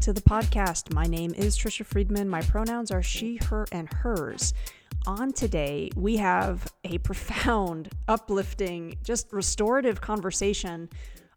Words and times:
to 0.00 0.14
the 0.14 0.22
podcast. 0.22 0.94
My 0.94 1.04
name 1.04 1.34
is 1.36 1.58
Trisha 1.58 1.84
Friedman. 1.84 2.26
My 2.26 2.40
pronouns 2.40 2.90
are 2.90 3.02
she, 3.02 3.36
her, 3.36 3.66
and 3.70 3.92
hers. 3.92 4.54
On 5.06 5.30
today, 5.30 5.90
we 5.94 6.16
have 6.16 6.72
a 6.84 6.96
profound, 6.98 7.90
uplifting, 8.08 8.96
just 9.02 9.30
restorative 9.30 10.00
conversation 10.00 10.88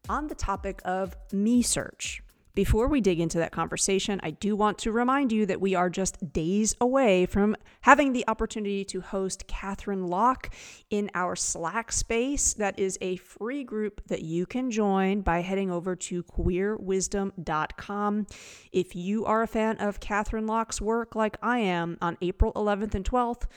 on 0.07 0.27
the 0.27 0.35
topic 0.35 0.81
of 0.85 1.13
me 1.33 1.61
search. 1.61 2.22
Before 2.55 2.87
we 2.87 3.01
dig 3.01 3.19
into 3.19 3.39
that 3.39 3.51
conversation, 3.51 4.19
I 4.21 4.29
do 4.29 4.55
want 4.55 4.77
to 4.79 4.91
remind 4.91 5.31
you 5.31 5.47
that 5.47 5.59
we 5.59 5.73
are 5.73 5.89
just 5.89 6.33
days 6.33 6.75
away 6.79 7.25
from 7.25 7.55
having 7.81 8.13
the 8.13 8.23
opportunity 8.27 8.85
to 8.85 9.01
host 9.01 9.47
Katherine 9.47 10.05
Locke 10.05 10.53
in 10.91 11.09
our 11.15 11.35
Slack 11.35 11.91
space. 11.91 12.53
That 12.53 12.77
is 12.77 12.99
a 13.01 13.15
free 13.15 13.63
group 13.63 14.03
that 14.05 14.21
you 14.21 14.45
can 14.45 14.69
join 14.69 15.21
by 15.21 15.41
heading 15.41 15.71
over 15.71 15.95
to 15.95 16.21
queerwisdom.com. 16.21 18.27
If 18.71 18.95
you 18.95 19.25
are 19.25 19.41
a 19.41 19.47
fan 19.47 19.77
of 19.77 19.99
Katherine 19.99 20.45
Locke's 20.45 20.79
work, 20.79 21.15
like 21.15 21.37
I 21.41 21.57
am, 21.57 21.97
on 22.03 22.19
April 22.21 22.53
11th 22.53 22.93
and 22.93 23.03
12th, 23.03 23.47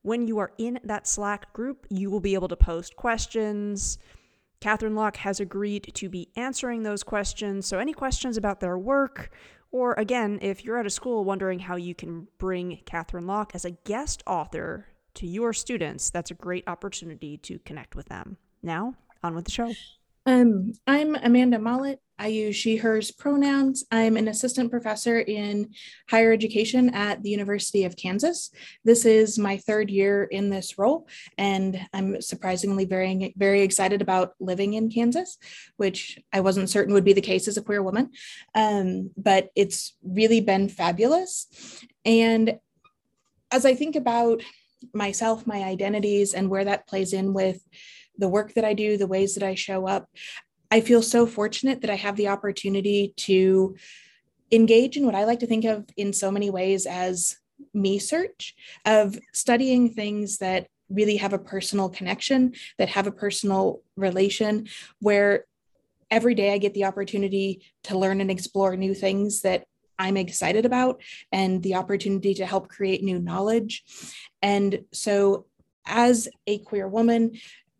when 0.00 0.26
you 0.26 0.38
are 0.38 0.52
in 0.56 0.80
that 0.84 1.06
Slack 1.06 1.52
group, 1.52 1.86
you 1.90 2.10
will 2.10 2.20
be 2.20 2.32
able 2.32 2.48
to 2.48 2.56
post 2.56 2.96
questions 2.96 3.98
Katherine 4.60 4.94
Locke 4.94 5.18
has 5.18 5.40
agreed 5.40 5.92
to 5.94 6.08
be 6.08 6.30
answering 6.36 6.82
those 6.82 7.02
questions. 7.02 7.66
So, 7.66 7.78
any 7.78 7.92
questions 7.92 8.36
about 8.36 8.60
their 8.60 8.76
work, 8.76 9.30
or 9.70 9.94
again, 9.94 10.38
if 10.42 10.64
you're 10.64 10.78
at 10.78 10.86
a 10.86 10.90
school 10.90 11.24
wondering 11.24 11.60
how 11.60 11.76
you 11.76 11.94
can 11.94 12.28
bring 12.38 12.80
Katherine 12.84 13.26
Locke 13.26 13.52
as 13.54 13.64
a 13.64 13.70
guest 13.70 14.22
author 14.26 14.86
to 15.14 15.26
your 15.26 15.52
students, 15.52 16.10
that's 16.10 16.30
a 16.30 16.34
great 16.34 16.64
opportunity 16.66 17.36
to 17.38 17.58
connect 17.60 17.94
with 17.94 18.08
them. 18.08 18.36
Now, 18.62 18.94
on 19.22 19.34
with 19.34 19.44
the 19.44 19.50
show. 19.50 19.72
Um, 20.28 20.74
I'm 20.86 21.14
Amanda 21.14 21.58
Mollett. 21.58 22.00
I 22.18 22.26
use 22.26 22.54
she, 22.54 22.76
hers 22.76 23.10
pronouns. 23.10 23.86
I'm 23.90 24.18
an 24.18 24.28
assistant 24.28 24.70
professor 24.70 25.18
in 25.18 25.70
higher 26.10 26.34
education 26.34 26.90
at 26.90 27.22
the 27.22 27.30
University 27.30 27.84
of 27.84 27.96
Kansas. 27.96 28.50
This 28.84 29.06
is 29.06 29.38
my 29.38 29.56
third 29.56 29.88
year 29.88 30.24
in 30.24 30.50
this 30.50 30.76
role, 30.76 31.08
and 31.38 31.80
I'm 31.94 32.20
surprisingly 32.20 32.84
very, 32.84 33.32
very 33.38 33.62
excited 33.62 34.02
about 34.02 34.34
living 34.38 34.74
in 34.74 34.90
Kansas, 34.90 35.38
which 35.78 36.18
I 36.30 36.40
wasn't 36.40 36.68
certain 36.68 36.92
would 36.92 37.04
be 37.04 37.14
the 37.14 37.22
case 37.22 37.48
as 37.48 37.56
a 37.56 37.62
queer 37.62 37.82
woman. 37.82 38.10
Um, 38.54 39.10
but 39.16 39.48
it's 39.56 39.96
really 40.02 40.42
been 40.42 40.68
fabulous. 40.68 41.46
And 42.04 42.58
as 43.50 43.64
I 43.64 43.74
think 43.74 43.96
about 43.96 44.42
myself, 44.92 45.46
my 45.46 45.64
identities, 45.64 46.34
and 46.34 46.50
where 46.50 46.66
that 46.66 46.86
plays 46.86 47.14
in 47.14 47.32
with 47.32 47.62
the 48.18 48.28
work 48.28 48.54
that 48.54 48.64
I 48.64 48.74
do, 48.74 48.96
the 48.96 49.06
ways 49.06 49.34
that 49.34 49.42
I 49.42 49.54
show 49.54 49.86
up, 49.86 50.08
I 50.70 50.80
feel 50.80 51.02
so 51.02 51.26
fortunate 51.26 51.80
that 51.80 51.90
I 51.90 51.94
have 51.94 52.16
the 52.16 52.28
opportunity 52.28 53.14
to 53.16 53.76
engage 54.52 54.96
in 54.96 55.06
what 55.06 55.14
I 55.14 55.24
like 55.24 55.40
to 55.40 55.46
think 55.46 55.64
of 55.64 55.86
in 55.96 56.12
so 56.12 56.30
many 56.30 56.50
ways 56.50 56.86
as 56.86 57.36
me 57.74 57.98
search 57.98 58.54
of 58.84 59.18
studying 59.32 59.92
things 59.92 60.38
that 60.38 60.66
really 60.88 61.16
have 61.16 61.32
a 61.32 61.38
personal 61.38 61.88
connection, 61.88 62.54
that 62.78 62.88
have 62.88 63.06
a 63.06 63.12
personal 63.12 63.82
relation, 63.96 64.68
where 65.00 65.44
every 66.10 66.34
day 66.34 66.52
I 66.52 66.58
get 66.58 66.74
the 66.74 66.84
opportunity 66.84 67.62
to 67.84 67.98
learn 67.98 68.20
and 68.20 68.30
explore 68.30 68.76
new 68.76 68.94
things 68.94 69.42
that 69.42 69.64
I'm 69.98 70.16
excited 70.16 70.64
about 70.64 71.02
and 71.32 71.62
the 71.62 71.74
opportunity 71.74 72.34
to 72.34 72.46
help 72.46 72.68
create 72.68 73.02
new 73.02 73.18
knowledge. 73.18 73.84
And 74.40 74.84
so, 74.92 75.46
as 75.84 76.28
a 76.46 76.58
queer 76.58 76.86
woman, 76.86 77.32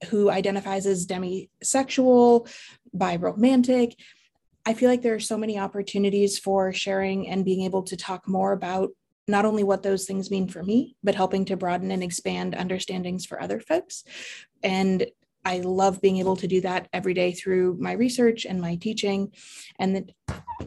who 0.07 0.31
identifies 0.31 0.87
as 0.87 1.07
demisexual, 1.07 2.49
biromantic. 2.97 3.95
I 4.65 4.75
feel 4.75 4.89
like 4.89 5.03
there 5.03 5.15
are 5.15 5.21
so 5.21 5.39
many 5.39 5.59
opportunities 5.59 6.39
for 6.39 6.73
sharing 6.73 7.29
and 7.29 7.45
being 7.45 7.65
able 7.65 7.83
to 7.85 7.97
talk 7.97 8.29
more 8.29 8.53
about 8.53 8.91
not 9.27 9.45
only 9.45 9.63
what 9.63 9.83
those 9.83 10.07
things 10.07 10.31
mean 10.31 10.49
for 10.49 10.63
me, 10.63 10.97
but 11.03 11.15
helping 11.15 11.45
to 11.47 11.57
broaden 11.57 11.91
and 11.91 12.03
expand 12.03 12.55
understandings 12.55 13.27
for 13.27 13.41
other 13.41 13.61
folks. 13.61 14.05
And 14.63 15.07
I 15.45 15.61
love 15.61 16.01
being 16.01 16.19
able 16.19 16.37
to 16.37 16.47
do 16.47 16.61
that 16.63 16.89
every 16.93 17.15
day 17.15 17.33
through 17.33 17.77
my 17.79 17.93
research 17.93 18.45
and 18.45 18.61
my 18.61 18.77
teaching 18.77 19.33
and 19.79 20.13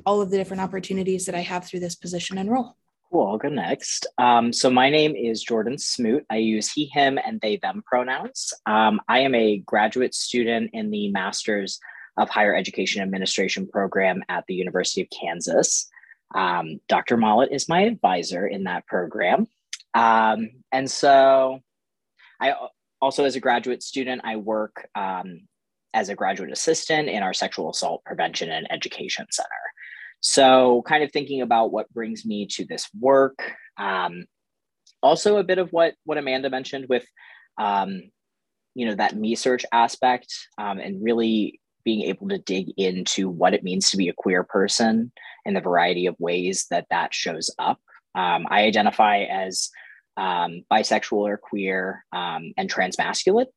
all 0.06 0.22
of 0.22 0.32
the 0.32 0.38
different 0.38 0.62
opportunities 0.62 1.26
that 1.26 1.36
I 1.36 1.42
have 1.42 1.66
through 1.66 1.82
this 1.82 1.96
position 1.96 2.38
and 2.38 2.50
role. 2.50 2.78
Cool, 3.12 3.28
I'll 3.28 3.38
go 3.38 3.50
next. 3.50 4.06
Um, 4.18 4.54
so 4.54 4.70
my 4.70 4.90
name 4.90 5.16
is 5.18 5.44
Jordan 5.44 5.78
Smoot. 5.78 6.26
I 6.30 6.38
use 6.38 6.72
he, 6.72 6.86
him, 6.86 7.20
and 7.26 7.42
they, 7.42 7.58
them 7.58 7.84
pronouns. 7.86 8.54
Um, 8.66 9.02
I 9.10 9.20
am 9.20 9.36
a 9.36 9.58
graduate 9.58 10.16
student 10.16 10.70
in 10.72 10.92
the 10.92 11.10
Master's 11.12 11.80
of 12.18 12.30
Higher 12.30 12.56
Education 12.56 13.02
Administration 13.02 13.68
program 13.68 14.24
at 14.30 14.46
the 14.48 14.54
University 14.54 15.02
of 15.02 15.10
Kansas. 15.10 15.90
Um, 16.34 16.80
Dr. 16.88 17.18
Mollett 17.18 17.52
is 17.52 17.68
my 17.68 17.82
advisor 17.82 18.48
in 18.48 18.64
that 18.64 18.88
program. 18.88 19.48
Um, 19.94 20.50
and 20.72 20.90
so 20.90 21.60
I 22.40 22.56
also, 23.02 23.26
as 23.26 23.36
a 23.36 23.42
graduate 23.42 23.84
student, 23.84 24.22
I 24.24 24.38
work 24.38 24.88
um, 24.96 25.42
as 25.94 26.08
a 26.08 26.16
graduate 26.16 26.52
assistant 26.52 27.10
in 27.10 27.24
our 27.24 27.34
Sexual 27.34 27.72
Assault 27.72 28.06
Prevention 28.06 28.50
and 28.52 28.72
Education 28.72 29.26
Center. 29.32 29.50
So, 30.22 30.84
kind 30.88 31.04
of 31.04 31.12
thinking 31.12 31.42
about 31.42 31.72
what 31.72 31.92
brings 31.92 32.26
me 32.26 32.46
to 32.52 32.66
this 32.66 32.88
work. 33.00 33.40
Um, 33.78 34.26
also, 35.02 35.38
a 35.38 35.44
bit 35.44 35.58
of 35.58 35.70
what 35.72 35.96
what 36.06 36.20
Amanda 36.20 36.50
mentioned 36.50 36.86
with, 36.88 37.06
um, 37.58 38.04
you 38.76 38.86
know, 38.86 38.96
that 38.96 39.16
me 39.16 39.36
search 39.36 39.66
aspect, 39.72 40.34
um, 40.58 40.80
and 40.80 41.04
really 41.04 41.60
being 41.84 42.04
able 42.04 42.30
to 42.30 42.38
dig 42.38 42.70
into 42.78 43.28
what 43.28 43.56
it 43.56 43.64
means 43.64 43.90
to 43.90 43.98
be 43.98 44.10
a 44.10 44.14
queer 44.14 44.44
person 44.44 45.12
and 45.46 45.56
the 45.56 45.62
variety 45.62 46.06
of 46.06 46.16
ways 46.20 46.68
that 46.70 46.86
that 46.92 47.14
shows 47.14 47.50
up. 47.58 47.80
Um, 48.14 48.46
I 48.50 48.66
identify 48.66 49.24
as 49.24 49.72
um, 50.18 50.64
bisexual 50.72 51.14
or 51.14 51.38
queer 51.38 52.06
um, 52.14 52.54
and 52.58 52.72
transmasculine. 52.72 53.48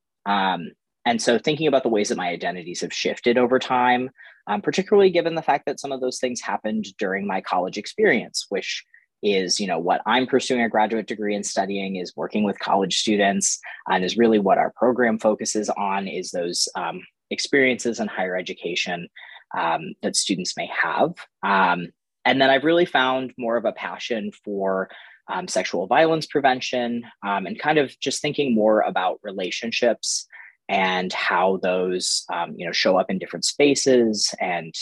And 1.06 1.20
so, 1.20 1.38
thinking 1.38 1.66
about 1.66 1.82
the 1.82 1.90
ways 1.90 2.08
that 2.08 2.16
my 2.16 2.28
identities 2.28 2.80
have 2.80 2.92
shifted 2.92 3.36
over 3.36 3.58
time, 3.58 4.10
um, 4.46 4.60
particularly 4.62 5.10
given 5.10 5.34
the 5.34 5.42
fact 5.42 5.66
that 5.66 5.80
some 5.80 5.92
of 5.92 6.00
those 6.00 6.18
things 6.18 6.40
happened 6.40 6.86
during 6.98 7.26
my 7.26 7.40
college 7.40 7.78
experience, 7.78 8.46
which 8.48 8.84
is 9.24 9.58
you 9.58 9.66
know 9.66 9.78
what 9.78 10.02
i'm 10.04 10.26
pursuing 10.26 10.60
a 10.60 10.68
graduate 10.68 11.06
degree 11.06 11.34
in 11.34 11.42
studying 11.42 11.96
is 11.96 12.14
working 12.14 12.44
with 12.44 12.58
college 12.58 12.98
students 12.98 13.58
and 13.88 14.04
is 14.04 14.18
really 14.18 14.38
what 14.38 14.58
our 14.58 14.70
program 14.76 15.18
focuses 15.18 15.70
on 15.70 16.06
is 16.06 16.30
those 16.30 16.68
um, 16.76 17.00
experiences 17.30 17.98
in 17.98 18.06
higher 18.06 18.36
education 18.36 19.08
um, 19.56 19.94
that 20.02 20.16
students 20.16 20.56
may 20.56 20.68
have. 20.82 21.14
Um, 21.42 21.88
and 22.24 22.40
then 22.40 22.50
i've 22.50 22.64
really 22.64 22.84
found 22.84 23.32
more 23.38 23.56
of 23.56 23.64
a 23.64 23.72
passion 23.72 24.30
for 24.44 24.90
um, 25.32 25.48
sexual 25.48 25.86
violence 25.86 26.26
prevention 26.26 27.04
um, 27.26 27.46
and 27.46 27.58
kind 27.58 27.78
of 27.78 27.98
just 28.00 28.20
thinking 28.20 28.54
more 28.54 28.80
about 28.82 29.20
relationships 29.22 30.26
and 30.68 31.12
how 31.12 31.58
those 31.62 32.24
um, 32.32 32.54
you 32.56 32.66
know 32.66 32.72
show 32.72 32.96
up 32.96 33.10
in 33.10 33.18
different 33.18 33.44
spaces 33.44 34.34
and 34.40 34.74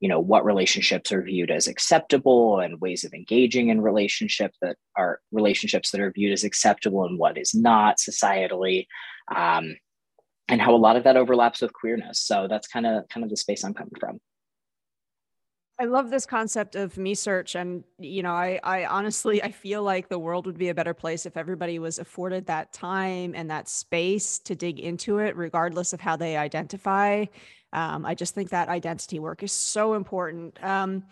you 0.00 0.08
know 0.08 0.20
what 0.20 0.44
relationships 0.44 1.12
are 1.12 1.22
viewed 1.22 1.50
as 1.50 1.66
acceptable 1.66 2.60
and 2.60 2.80
ways 2.80 3.04
of 3.04 3.12
engaging 3.12 3.68
in 3.68 3.80
relationship 3.80 4.52
that 4.62 4.76
are 4.96 5.20
relationships 5.32 5.90
that 5.90 6.00
are 6.00 6.12
viewed 6.12 6.32
as 6.32 6.44
acceptable 6.44 7.04
and 7.04 7.18
what 7.18 7.36
is 7.36 7.54
not 7.54 7.98
societally 7.98 8.86
um, 9.34 9.76
and 10.48 10.60
how 10.60 10.74
a 10.74 10.76
lot 10.76 10.96
of 10.96 11.04
that 11.04 11.16
overlaps 11.16 11.60
with 11.60 11.72
queerness. 11.72 12.18
So 12.18 12.46
that's 12.48 12.66
kind 12.66 12.86
of 12.86 13.08
kind 13.08 13.24
of 13.24 13.30
the 13.30 13.36
space 13.36 13.64
i'm 13.64 13.74
coming 13.74 13.92
from 13.98 14.20
I 15.80 15.84
love 15.84 16.10
this 16.10 16.26
concept 16.26 16.76
of 16.76 16.98
me 16.98 17.14
search. 17.14 17.54
And, 17.54 17.84
you 17.98 18.22
know, 18.22 18.34
I, 18.34 18.60
I 18.62 18.84
honestly, 18.84 19.42
I 19.42 19.50
feel 19.50 19.82
like 19.82 20.10
the 20.10 20.18
world 20.18 20.44
would 20.44 20.58
be 20.58 20.68
a 20.68 20.74
better 20.74 20.92
place 20.92 21.24
if 21.24 21.38
everybody 21.38 21.78
was 21.78 21.98
afforded 21.98 22.44
that 22.46 22.74
time 22.74 23.32
and 23.34 23.50
that 23.50 23.66
space 23.66 24.38
to 24.40 24.54
dig 24.54 24.78
into 24.78 25.20
it, 25.20 25.34
regardless 25.36 25.94
of 25.94 26.00
how 26.02 26.16
they 26.16 26.36
identify. 26.36 27.24
Um, 27.72 28.04
I 28.04 28.14
just 28.14 28.34
think 28.34 28.50
that 28.50 28.68
identity 28.68 29.20
work 29.20 29.42
is 29.42 29.52
so 29.52 29.94
important. 29.94 30.62
Um, 30.62 31.04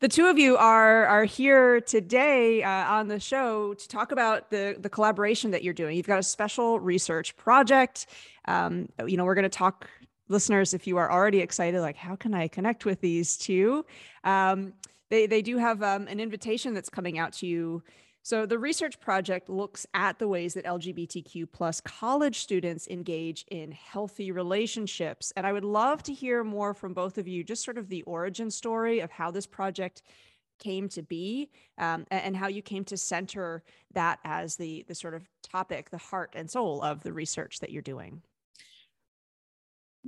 the 0.00 0.08
two 0.08 0.26
of 0.26 0.38
you 0.38 0.56
are 0.56 1.06
are 1.06 1.24
here 1.24 1.80
today 1.80 2.64
uh, 2.64 2.92
on 2.92 3.06
the 3.06 3.20
show 3.20 3.74
to 3.74 3.88
talk 3.88 4.10
about 4.10 4.50
the 4.50 4.76
the 4.80 4.88
collaboration 4.88 5.50
that 5.50 5.62
you're 5.62 5.74
doing. 5.74 5.96
You've 5.96 6.06
got 6.06 6.18
a 6.18 6.24
special 6.24 6.80
research 6.80 7.36
project. 7.36 8.06
Um, 8.46 8.88
you 9.06 9.16
know, 9.16 9.24
we're 9.24 9.34
going 9.34 9.42
to 9.42 9.48
talk 9.50 9.88
listeners, 10.30 10.72
if 10.72 10.86
you 10.86 10.96
are 10.96 11.10
already 11.10 11.40
excited, 11.40 11.80
like 11.80 11.96
how 11.96 12.16
can 12.16 12.32
I 12.32 12.48
connect 12.48 12.84
with 12.84 13.00
these 13.00 13.36
two? 13.36 13.84
Um, 14.24 14.72
they 15.10 15.26
they 15.26 15.42
do 15.42 15.58
have 15.58 15.82
um, 15.82 16.06
an 16.08 16.20
invitation 16.20 16.72
that's 16.72 16.88
coming 16.88 17.18
out 17.18 17.32
to 17.34 17.46
you. 17.46 17.82
So 18.22 18.46
the 18.46 18.58
research 18.58 19.00
project 19.00 19.48
looks 19.48 19.86
at 19.94 20.18
the 20.18 20.28
ways 20.28 20.54
that 20.54 20.66
LGBTQ 20.66 21.50
plus 21.52 21.80
college 21.80 22.38
students 22.38 22.86
engage 22.88 23.46
in 23.50 23.72
healthy 23.72 24.30
relationships, 24.30 25.32
and 25.36 25.46
I 25.46 25.52
would 25.52 25.64
love 25.64 26.02
to 26.04 26.12
hear 26.12 26.44
more 26.44 26.74
from 26.74 26.94
both 26.94 27.18
of 27.18 27.26
you, 27.26 27.42
just 27.42 27.64
sort 27.64 27.78
of 27.78 27.88
the 27.88 28.02
origin 28.02 28.50
story 28.50 29.00
of 29.00 29.10
how 29.10 29.30
this 29.30 29.46
project 29.46 30.02
came 30.60 30.88
to 30.90 31.02
be 31.02 31.50
um, 31.78 32.06
and 32.10 32.36
how 32.36 32.46
you 32.46 32.62
came 32.62 32.84
to 32.84 32.96
center 32.96 33.64
that 33.94 34.20
as 34.24 34.56
the 34.56 34.84
the 34.86 34.94
sort 34.94 35.14
of 35.14 35.28
topic 35.42 35.90
the 35.90 35.98
heart 35.98 36.34
and 36.36 36.48
soul 36.48 36.82
of 36.82 37.02
the 37.02 37.12
research 37.12 37.58
that 37.60 37.70
you're 37.70 37.82
doing 37.82 38.22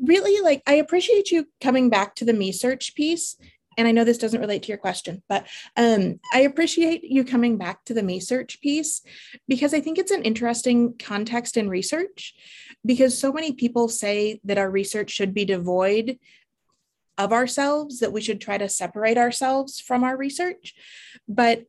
really 0.01 0.43
like 0.43 0.63
I 0.67 0.75
appreciate 0.75 1.31
you 1.31 1.47
coming 1.61 1.91
back 1.91 2.15
to 2.17 2.25
the 2.25 2.33
me 2.33 2.53
search 2.53 2.95
piece 2.95 3.37
and 3.77 3.89
I 3.89 3.93
know 3.93 4.05
this 4.05 4.19
doesn't 4.19 4.41
relate 4.41 4.63
to 4.65 4.69
your 4.69 4.79
question, 4.79 5.23
but 5.29 5.47
um, 5.77 6.21
I 6.33 6.41
appreciate 6.41 7.05
you 7.05 7.25
coming 7.25 7.57
back 7.57 7.85
to 7.85 7.95
the 7.95 8.03
me 8.03 8.21
search 8.21 8.61
piece 8.61 9.03
because 9.49 9.73
I 9.73 9.81
think 9.81 9.99
it's 9.99 10.11
an 10.11 10.23
interesting 10.23 10.95
context 10.99 11.57
in 11.57 11.69
research 11.69 12.35
because 12.85 13.19
so 13.19 13.33
many 13.33 13.53
people 13.53 13.89
say 13.89 14.41
that 14.45 14.59
our 14.59 14.71
research 14.71 15.11
should 15.11 15.35
be 15.35 15.45
devoid 15.45 16.19
of 17.19 17.33
ourselves, 17.33 18.01
that 18.01 18.13
we 18.13 18.21
should 18.21 18.41
try 18.41 18.59
to 18.59 18.69
separate 18.69 19.19
ourselves 19.19 19.81
from 19.81 20.05
our 20.05 20.17
research. 20.17 20.75
But 21.29 21.65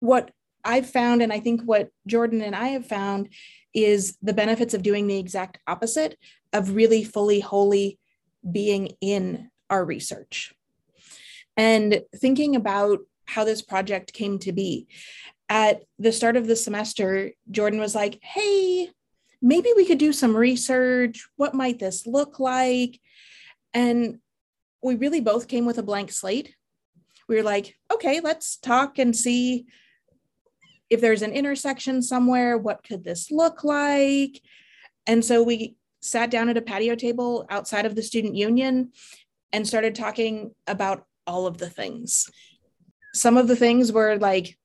what 0.00 0.30
I've 0.64 0.88
found, 0.88 1.22
and 1.22 1.32
I 1.32 1.40
think 1.40 1.62
what 1.62 1.90
Jordan 2.06 2.42
and 2.42 2.56
I 2.56 2.68
have 2.68 2.86
found, 2.86 3.28
is 3.72 4.16
the 4.22 4.32
benefits 4.32 4.74
of 4.74 4.82
doing 4.82 5.06
the 5.06 5.18
exact 5.18 5.58
opposite 5.66 6.16
of 6.56 6.74
really 6.74 7.04
fully, 7.04 7.40
wholly 7.40 7.98
being 8.50 8.96
in 9.00 9.50
our 9.68 9.84
research. 9.84 10.54
And 11.56 12.02
thinking 12.14 12.56
about 12.56 13.00
how 13.26 13.44
this 13.44 13.62
project 13.62 14.12
came 14.12 14.38
to 14.40 14.52
be, 14.52 14.88
at 15.48 15.84
the 15.98 16.12
start 16.12 16.36
of 16.36 16.46
the 16.46 16.56
semester, 16.56 17.32
Jordan 17.50 17.78
was 17.78 17.94
like, 17.94 18.18
hey, 18.22 18.90
maybe 19.40 19.70
we 19.76 19.86
could 19.86 19.98
do 19.98 20.12
some 20.12 20.36
research. 20.36 21.26
What 21.36 21.54
might 21.54 21.78
this 21.78 22.06
look 22.06 22.40
like? 22.40 23.00
And 23.72 24.18
we 24.82 24.96
really 24.96 25.20
both 25.20 25.48
came 25.48 25.66
with 25.66 25.78
a 25.78 25.82
blank 25.82 26.10
slate. 26.10 26.54
We 27.28 27.36
were 27.36 27.42
like, 27.42 27.76
okay, 27.92 28.20
let's 28.20 28.56
talk 28.56 28.98
and 28.98 29.14
see 29.14 29.66
if 30.90 31.00
there's 31.00 31.22
an 31.22 31.32
intersection 31.32 32.02
somewhere. 32.02 32.56
What 32.56 32.84
could 32.84 33.04
this 33.04 33.30
look 33.30 33.64
like? 33.64 34.40
And 35.06 35.24
so 35.24 35.42
we 35.42 35.76
sat 36.06 36.30
down 36.30 36.48
at 36.48 36.56
a 36.56 36.62
patio 36.62 36.94
table 36.94 37.46
outside 37.50 37.84
of 37.84 37.94
the 37.94 38.02
student 38.02 38.34
union 38.34 38.92
and 39.52 39.66
started 39.66 39.94
talking 39.94 40.54
about 40.66 41.04
all 41.26 41.46
of 41.46 41.58
the 41.58 41.68
things. 41.68 42.28
Some 43.14 43.36
of 43.36 43.48
the 43.48 43.56
things 43.56 43.92
were 43.92 44.16
like 44.16 44.56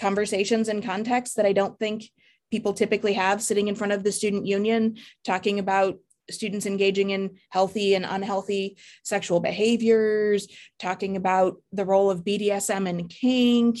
conversations 0.00 0.68
and 0.68 0.84
context 0.84 1.36
that 1.36 1.46
I 1.46 1.52
don't 1.52 1.78
think 1.78 2.10
people 2.50 2.72
typically 2.72 3.14
have 3.14 3.42
sitting 3.42 3.68
in 3.68 3.74
front 3.74 3.92
of 3.92 4.04
the 4.04 4.12
student 4.12 4.46
union 4.46 4.96
talking 5.24 5.58
about 5.58 5.98
students 6.30 6.66
engaging 6.66 7.10
in 7.10 7.38
healthy 7.50 7.94
and 7.94 8.04
unhealthy 8.04 8.76
sexual 9.04 9.40
behaviors, 9.40 10.48
talking 10.78 11.16
about 11.16 11.56
the 11.72 11.84
role 11.84 12.10
of 12.10 12.24
BDSM 12.24 12.88
and 12.88 13.08
kink. 13.08 13.78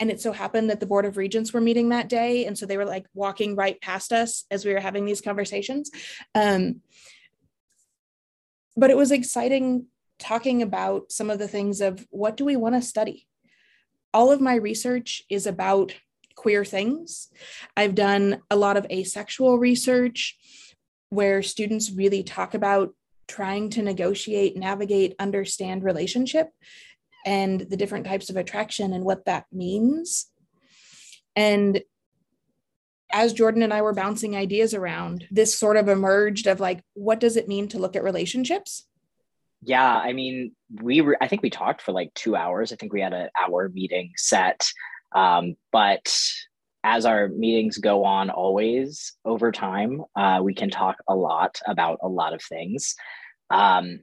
And 0.00 0.10
it 0.10 0.20
so 0.20 0.32
happened 0.32 0.70
that 0.70 0.80
the 0.80 0.86
Board 0.86 1.04
of 1.04 1.16
Regents 1.16 1.52
were 1.52 1.60
meeting 1.60 1.90
that 1.90 2.08
day. 2.08 2.46
And 2.46 2.58
so 2.58 2.66
they 2.66 2.78
were 2.78 2.86
like 2.86 3.06
walking 3.14 3.54
right 3.54 3.80
past 3.80 4.12
us 4.12 4.44
as 4.50 4.64
we 4.64 4.72
were 4.72 4.80
having 4.80 5.04
these 5.04 5.20
conversations. 5.20 5.90
Um, 6.34 6.80
but 8.76 8.90
it 8.90 8.96
was 8.96 9.12
exciting 9.12 9.86
talking 10.18 10.62
about 10.62 11.12
some 11.12 11.30
of 11.30 11.38
the 11.38 11.48
things 11.48 11.80
of 11.80 12.06
what 12.10 12.36
do 12.36 12.44
we 12.44 12.56
want 12.56 12.74
to 12.74 12.82
study? 12.82 13.26
All 14.12 14.32
of 14.32 14.40
my 14.40 14.54
research 14.54 15.22
is 15.28 15.46
about 15.46 15.94
queer 16.34 16.64
things. 16.64 17.28
I've 17.76 17.94
done 17.94 18.42
a 18.50 18.56
lot 18.56 18.76
of 18.78 18.86
asexual 18.90 19.58
research 19.58 20.36
where 21.10 21.42
students 21.42 21.90
really 21.90 22.22
talk 22.22 22.54
about 22.54 22.94
trying 23.28 23.70
to 23.70 23.82
negotiate, 23.82 24.56
navigate, 24.56 25.14
understand 25.18 25.84
relationship 25.84 26.50
and 27.24 27.60
the 27.60 27.76
different 27.76 28.06
types 28.06 28.30
of 28.30 28.36
attraction 28.36 28.92
and 28.92 29.04
what 29.04 29.24
that 29.26 29.46
means. 29.52 30.30
And 31.36 31.82
as 33.12 33.32
Jordan 33.32 33.62
and 33.62 33.72
I 33.72 33.82
were 33.82 33.92
bouncing 33.92 34.36
ideas 34.36 34.74
around, 34.74 35.26
this 35.30 35.56
sort 35.56 35.76
of 35.76 35.88
emerged 35.88 36.46
of 36.46 36.60
like, 36.60 36.82
what 36.94 37.20
does 37.20 37.36
it 37.36 37.48
mean 37.48 37.68
to 37.68 37.78
look 37.78 37.96
at 37.96 38.04
relationships? 38.04 38.86
Yeah, 39.62 39.94
I 39.96 40.12
mean, 40.12 40.52
we 40.80 41.00
were, 41.02 41.16
I 41.20 41.28
think 41.28 41.42
we 41.42 41.50
talked 41.50 41.82
for 41.82 41.92
like 41.92 42.14
two 42.14 42.34
hours. 42.34 42.72
I 42.72 42.76
think 42.76 42.92
we 42.92 43.00
had 43.00 43.12
an 43.12 43.28
hour 43.38 43.68
meeting 43.68 44.12
set. 44.16 44.70
Um, 45.14 45.56
but 45.70 46.16
as 46.82 47.04
our 47.04 47.28
meetings 47.28 47.76
go 47.78 48.04
on 48.04 48.30
always 48.30 49.12
over 49.24 49.52
time, 49.52 50.02
uh, 50.16 50.40
we 50.42 50.54
can 50.54 50.70
talk 50.70 50.96
a 51.08 51.14
lot 51.14 51.60
about 51.66 51.98
a 52.02 52.08
lot 52.08 52.32
of 52.32 52.42
things. 52.42 52.94
Um, 53.50 54.00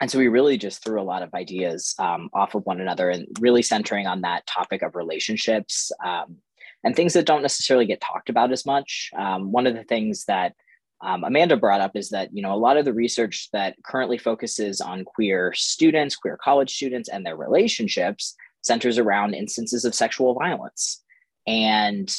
and 0.00 0.10
so 0.10 0.18
we 0.18 0.28
really 0.28 0.58
just 0.58 0.84
threw 0.84 1.00
a 1.00 1.04
lot 1.04 1.22
of 1.22 1.32
ideas 1.34 1.94
um, 1.98 2.28
off 2.34 2.54
of 2.54 2.66
one 2.66 2.80
another 2.80 3.08
and 3.08 3.26
really 3.40 3.62
centering 3.62 4.06
on 4.06 4.20
that 4.22 4.46
topic 4.46 4.82
of 4.82 4.94
relationships 4.94 5.90
um, 6.04 6.36
and 6.84 6.94
things 6.94 7.14
that 7.14 7.24
don't 7.24 7.42
necessarily 7.42 7.86
get 7.86 8.00
talked 8.00 8.28
about 8.28 8.52
as 8.52 8.66
much. 8.66 9.10
Um, 9.16 9.52
one 9.52 9.66
of 9.66 9.74
the 9.74 9.84
things 9.84 10.24
that 10.26 10.54
um, 11.02 11.24
Amanda 11.24 11.56
brought 11.56 11.80
up 11.80 11.96
is 11.96 12.10
that 12.10 12.30
you 12.32 12.42
know 12.42 12.54
a 12.54 12.56
lot 12.56 12.76
of 12.76 12.84
the 12.84 12.92
research 12.92 13.48
that 13.52 13.76
currently 13.84 14.18
focuses 14.18 14.80
on 14.80 15.04
queer 15.04 15.52
students, 15.54 16.16
queer 16.16 16.38
college 16.42 16.74
students, 16.74 17.08
and 17.08 17.24
their 17.24 17.36
relationships 17.36 18.34
centers 18.62 18.98
around 18.98 19.34
instances 19.34 19.84
of 19.84 19.94
sexual 19.94 20.34
violence, 20.34 21.02
and 21.46 22.14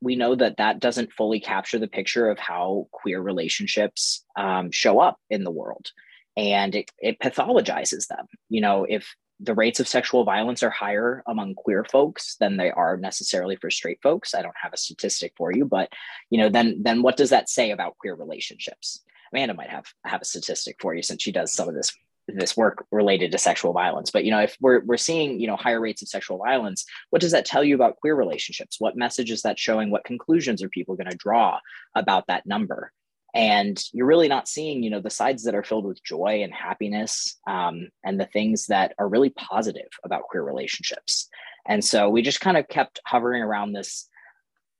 we 0.00 0.16
know 0.16 0.34
that 0.34 0.56
that 0.56 0.80
doesn't 0.80 1.12
fully 1.12 1.38
capture 1.38 1.78
the 1.78 1.86
picture 1.86 2.30
of 2.30 2.38
how 2.38 2.88
queer 2.90 3.20
relationships 3.20 4.24
um, 4.36 4.70
show 4.70 4.98
up 4.98 5.18
in 5.28 5.44
the 5.44 5.50
world, 5.50 5.92
and 6.36 6.74
it, 6.74 6.90
it 6.98 7.18
pathologizes 7.20 8.06
them. 8.06 8.26
You 8.48 8.60
know, 8.60 8.86
if 8.88 9.14
the 9.40 9.54
rates 9.54 9.80
of 9.80 9.88
sexual 9.88 10.24
violence 10.24 10.62
are 10.62 10.70
higher 10.70 11.22
among 11.26 11.54
queer 11.54 11.84
folks 11.84 12.36
than 12.36 12.56
they 12.56 12.70
are 12.70 12.96
necessarily 12.98 13.56
for 13.56 13.70
straight 13.70 13.98
folks. 14.02 14.34
I 14.34 14.42
don't 14.42 14.54
have 14.62 14.74
a 14.74 14.76
statistic 14.76 15.32
for 15.36 15.50
you, 15.50 15.64
but 15.64 15.90
you 16.28 16.38
know, 16.38 16.50
then 16.50 16.82
then 16.82 17.02
what 17.02 17.16
does 17.16 17.30
that 17.30 17.48
say 17.48 17.70
about 17.70 17.96
queer 17.98 18.14
relationships? 18.14 19.00
Amanda 19.32 19.54
might 19.54 19.70
have 19.70 19.86
have 20.04 20.20
a 20.20 20.26
statistic 20.26 20.76
for 20.80 20.94
you 20.94 21.02
since 21.02 21.22
she 21.22 21.32
does 21.32 21.54
some 21.54 21.68
of 21.68 21.74
this 21.74 21.92
this 22.28 22.56
work 22.56 22.86
related 22.92 23.32
to 23.32 23.38
sexual 23.38 23.72
violence. 23.72 24.10
But 24.10 24.24
you 24.24 24.30
know, 24.30 24.40
if 24.40 24.56
we're 24.60 24.84
we're 24.84 24.98
seeing 24.98 25.40
you 25.40 25.46
know 25.46 25.56
higher 25.56 25.80
rates 25.80 26.02
of 26.02 26.08
sexual 26.08 26.38
violence, 26.38 26.84
what 27.08 27.22
does 27.22 27.32
that 27.32 27.46
tell 27.46 27.64
you 27.64 27.74
about 27.74 27.96
queer 27.96 28.14
relationships? 28.14 28.76
What 28.78 28.96
message 28.96 29.30
is 29.30 29.42
that 29.42 29.58
showing? 29.58 29.90
What 29.90 30.04
conclusions 30.04 30.62
are 30.62 30.68
people 30.68 30.96
going 30.96 31.10
to 31.10 31.16
draw 31.16 31.58
about 31.94 32.26
that 32.26 32.46
number? 32.46 32.92
And 33.34 33.82
you're 33.92 34.06
really 34.06 34.28
not 34.28 34.48
seeing 34.48 34.82
you 34.82 34.90
know 34.90 35.00
the 35.00 35.10
sides 35.10 35.44
that 35.44 35.54
are 35.54 35.62
filled 35.62 35.86
with 35.86 36.02
joy 36.02 36.42
and 36.42 36.52
happiness 36.52 37.38
um, 37.46 37.88
and 38.04 38.18
the 38.18 38.26
things 38.26 38.66
that 38.66 38.94
are 38.98 39.08
really 39.08 39.30
positive 39.30 39.88
about 40.04 40.24
queer 40.24 40.42
relationships. 40.42 41.28
And 41.66 41.84
so 41.84 42.08
we 42.08 42.22
just 42.22 42.40
kind 42.40 42.56
of 42.56 42.68
kept 42.68 43.00
hovering 43.06 43.42
around 43.42 43.72
this 43.72 44.08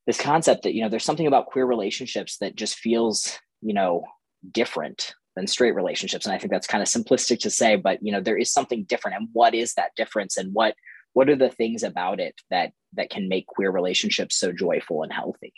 this 0.07 0.21
concept 0.21 0.65
that 0.65 0.75
you 0.75 0.83
know 0.83 0.89
there's 0.89 1.05
something 1.05 1.27
about 1.27 1.47
queer 1.47 1.67
relationships 1.67 2.39
that 2.39 2.57
just 2.57 2.77
feels 2.77 3.39
you 3.61 3.75
know 3.75 4.05
different 4.51 5.15
than 5.37 5.47
straight 5.47 5.75
relationships. 5.75 6.27
And 6.27 6.35
i 6.35 6.39
think 6.39 6.51
that's 6.51 6.67
kind 6.67 6.83
of 6.83 6.89
simplistic 6.89 7.41
to 7.41 7.51
say 7.51 7.77
but 7.77 7.99
you 8.03 8.13
know 8.13 8.21
there 8.21 8.39
is 8.39 8.53
something 8.53 8.85
different. 8.85 9.19
And 9.19 9.29
what 9.33 9.55
is 9.55 9.75
that 9.75 9.95
difference? 9.97 10.37
And 10.37 10.53
what 10.53 10.75
what 11.13 11.29
are 11.29 11.37
the 11.37 11.51
things 11.51 11.83
about 11.83 12.21
it 12.21 12.35
that 12.51 12.73
that 12.95 13.11
can 13.11 13.29
make 13.29 13.47
queer 13.47 13.71
relationships 13.71 14.37
so 14.37 14.53
joyful 14.53 15.03
and 15.03 15.13
healthy? 15.13 15.53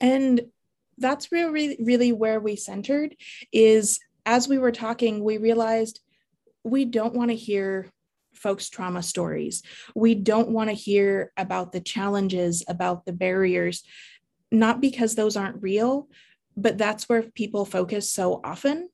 And 0.00 0.40
that's 1.00 1.32
really 1.32 1.76
really 1.80 2.12
where 2.12 2.38
we 2.40 2.56
centered 2.56 3.16
is 3.52 3.98
as 4.26 4.46
we 4.46 4.58
were 4.58 4.72
talking 4.72 5.24
we 5.24 5.38
realized 5.38 6.00
we 6.62 6.84
don't 6.84 7.14
want 7.14 7.30
to 7.30 7.36
hear 7.36 7.90
folks 8.32 8.68
trauma 8.68 9.02
stories. 9.02 9.62
We 9.94 10.14
don't 10.14 10.50
want 10.50 10.70
to 10.70 10.74
hear 10.74 11.32
about 11.36 11.72
the 11.72 11.80
challenges 11.80 12.64
about 12.68 13.04
the 13.04 13.12
barriers 13.12 13.82
not 14.52 14.80
because 14.80 15.14
those 15.14 15.36
aren't 15.36 15.62
real 15.62 16.08
but 16.56 16.76
that's 16.76 17.08
where 17.08 17.22
people 17.22 17.64
focus 17.64 18.12
so 18.12 18.40
often. 18.42 18.88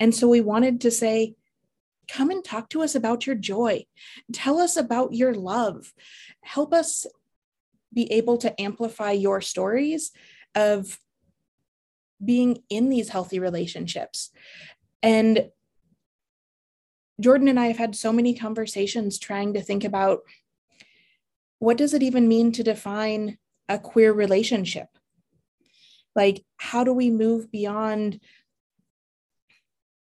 And 0.00 0.14
so 0.14 0.26
we 0.26 0.40
wanted 0.40 0.80
to 0.82 0.90
say 0.90 1.34
come 2.08 2.30
and 2.30 2.44
talk 2.44 2.68
to 2.70 2.82
us 2.82 2.94
about 2.94 3.26
your 3.26 3.36
joy. 3.36 3.84
Tell 4.32 4.58
us 4.58 4.76
about 4.76 5.14
your 5.14 5.34
love. 5.34 5.92
Help 6.42 6.74
us 6.74 7.06
be 7.94 8.10
able 8.10 8.38
to 8.38 8.60
amplify 8.60 9.12
your 9.12 9.40
stories 9.40 10.10
of 10.54 10.98
being 12.24 12.62
in 12.68 12.88
these 12.88 13.10
healthy 13.10 13.38
relationships. 13.38 14.30
And 15.02 15.50
Jordan 17.20 17.48
and 17.48 17.58
I 17.58 17.66
have 17.66 17.78
had 17.78 17.94
so 17.94 18.12
many 18.12 18.34
conversations 18.34 19.18
trying 19.18 19.54
to 19.54 19.62
think 19.62 19.84
about 19.84 20.20
what 21.58 21.76
does 21.76 21.94
it 21.94 22.02
even 22.02 22.26
mean 22.26 22.52
to 22.52 22.64
define 22.64 23.38
a 23.68 23.78
queer 23.78 24.12
relationship? 24.12 24.88
Like, 26.14 26.44
how 26.56 26.84
do 26.84 26.92
we 26.92 27.10
move 27.10 27.50
beyond 27.50 28.20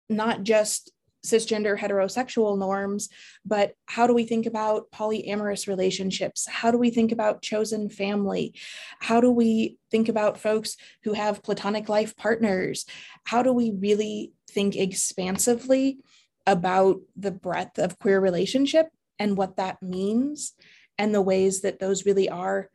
not 0.10 0.44
just 0.44 0.91
cisgender 1.25 1.78
heterosexual 1.78 2.58
norms, 2.58 3.10
but 3.46 3.74
how 3.86 4.08
do 4.08 4.13
we 4.13 4.25
think 4.25 4.46
about 4.46 4.92
polyamorous 4.92 5.68
relationships? 5.68 6.48
How 6.48 6.72
do 6.72 6.78
we 6.78 6.90
think 6.90 7.12
about 7.12 7.42
chosen 7.42 7.90
family? 7.90 8.54
How 9.00 9.22
do 9.22 9.32
we 9.32 9.78
think 9.92 10.10
about 10.10 10.40
folks 10.40 10.78
who 11.04 11.13
have 11.13 11.44
platonic 11.44 11.90
life 11.90 12.16
partners? 12.16 12.86
How 13.25 13.44
do 13.44 13.54
we 13.54 13.72
really 13.72 14.34
think 14.50 14.75
expansively 14.75 16.00
about 16.48 17.01
the 17.16 17.32
breadth 17.32 17.78
of 17.78 18.00
queer 18.00 18.20
relationship 18.20 18.88
and 19.20 19.38
what 19.38 19.58
that 19.58 19.82
means 19.82 20.54
and 20.98 21.13
the 21.13 21.22
ways 21.22 21.62
that 21.62 21.80
those 21.80 22.06
really 22.06 22.30
are 22.30 22.70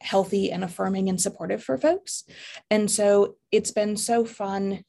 healthy 0.00 0.50
and 0.50 0.64
affirming 0.64 1.08
and 1.08 1.20
supportive 1.20 1.62
for 1.62 1.78
folks? 1.78 2.24
And 2.68 2.90
so 2.90 3.36
it's 3.52 3.70
been 3.70 3.96
so 3.96 4.24
fun 4.24 4.84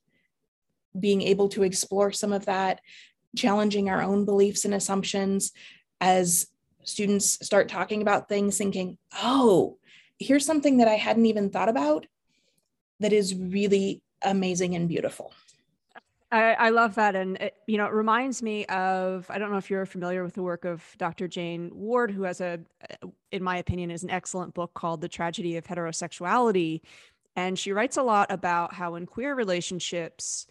being 0.99 1.21
able 1.21 1.49
to 1.49 1.63
explore 1.63 2.11
some 2.11 2.33
of 2.33 2.45
that 2.45 2.81
challenging 3.35 3.89
our 3.89 4.01
own 4.01 4.25
beliefs 4.25 4.65
and 4.65 4.73
assumptions 4.73 5.51
as 5.99 6.47
students 6.83 7.45
start 7.45 7.69
talking 7.69 8.01
about 8.01 8.29
things, 8.29 8.57
thinking, 8.57 8.97
oh, 9.21 9.77
here's 10.19 10.45
something 10.45 10.77
that 10.77 10.87
I 10.87 10.95
hadn't 10.95 11.25
even 11.25 11.49
thought 11.49 11.69
about 11.69 12.05
that 12.99 13.13
is 13.13 13.35
really 13.35 14.01
amazing 14.21 14.75
and 14.75 14.87
beautiful. 14.87 15.33
I, 16.31 16.53
I, 16.53 16.69
love 16.69 16.95
that. 16.95 17.15
And, 17.15 17.37
it, 17.37 17.55
you 17.67 17.77
know, 17.77 17.85
it 17.85 17.93
reminds 17.93 18.41
me 18.41 18.65
of, 18.65 19.29
I 19.29 19.37
don't 19.37 19.51
know 19.51 19.57
if 19.57 19.69
you're 19.69 19.85
familiar 19.85 20.23
with 20.23 20.33
the 20.33 20.41
work 20.41 20.65
of 20.65 20.83
Dr. 20.97 21.27
Jane 21.27 21.69
Ward, 21.73 22.09
who 22.09 22.23
has 22.23 22.41
a, 22.41 22.59
in 23.31 23.43
my 23.43 23.57
opinion, 23.57 23.91
is 23.91 24.03
an 24.03 24.09
excellent 24.09 24.55
book 24.55 24.73
called 24.73 25.01
The 25.01 25.07
Tragedy 25.07 25.57
of 25.57 25.65
Heterosexuality. 25.65 26.81
And 27.35 27.57
she 27.57 27.71
writes 27.71 27.97
a 27.97 28.03
lot 28.03 28.31
about 28.31 28.73
how 28.73 28.95
in 28.95 29.05
queer 29.05 29.35
relationships, 29.35 30.47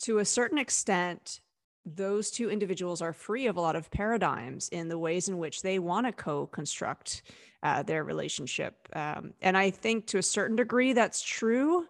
to 0.00 0.18
a 0.18 0.24
certain 0.24 0.58
extent, 0.58 1.40
those 1.84 2.30
two 2.30 2.50
individuals 2.50 3.00
are 3.00 3.12
free 3.12 3.46
of 3.46 3.56
a 3.56 3.60
lot 3.60 3.76
of 3.76 3.90
paradigms 3.90 4.68
in 4.70 4.88
the 4.88 4.98
ways 4.98 5.28
in 5.28 5.38
which 5.38 5.62
they 5.62 5.78
want 5.78 6.06
to 6.06 6.12
co 6.12 6.46
construct 6.48 7.22
uh, 7.62 7.82
their 7.82 8.04
relationship. 8.04 8.88
Um, 8.94 9.32
and 9.40 9.56
I 9.56 9.70
think 9.70 10.06
to 10.08 10.18
a 10.18 10.22
certain 10.22 10.56
degree 10.56 10.92
that's 10.92 11.22
true. 11.22 11.86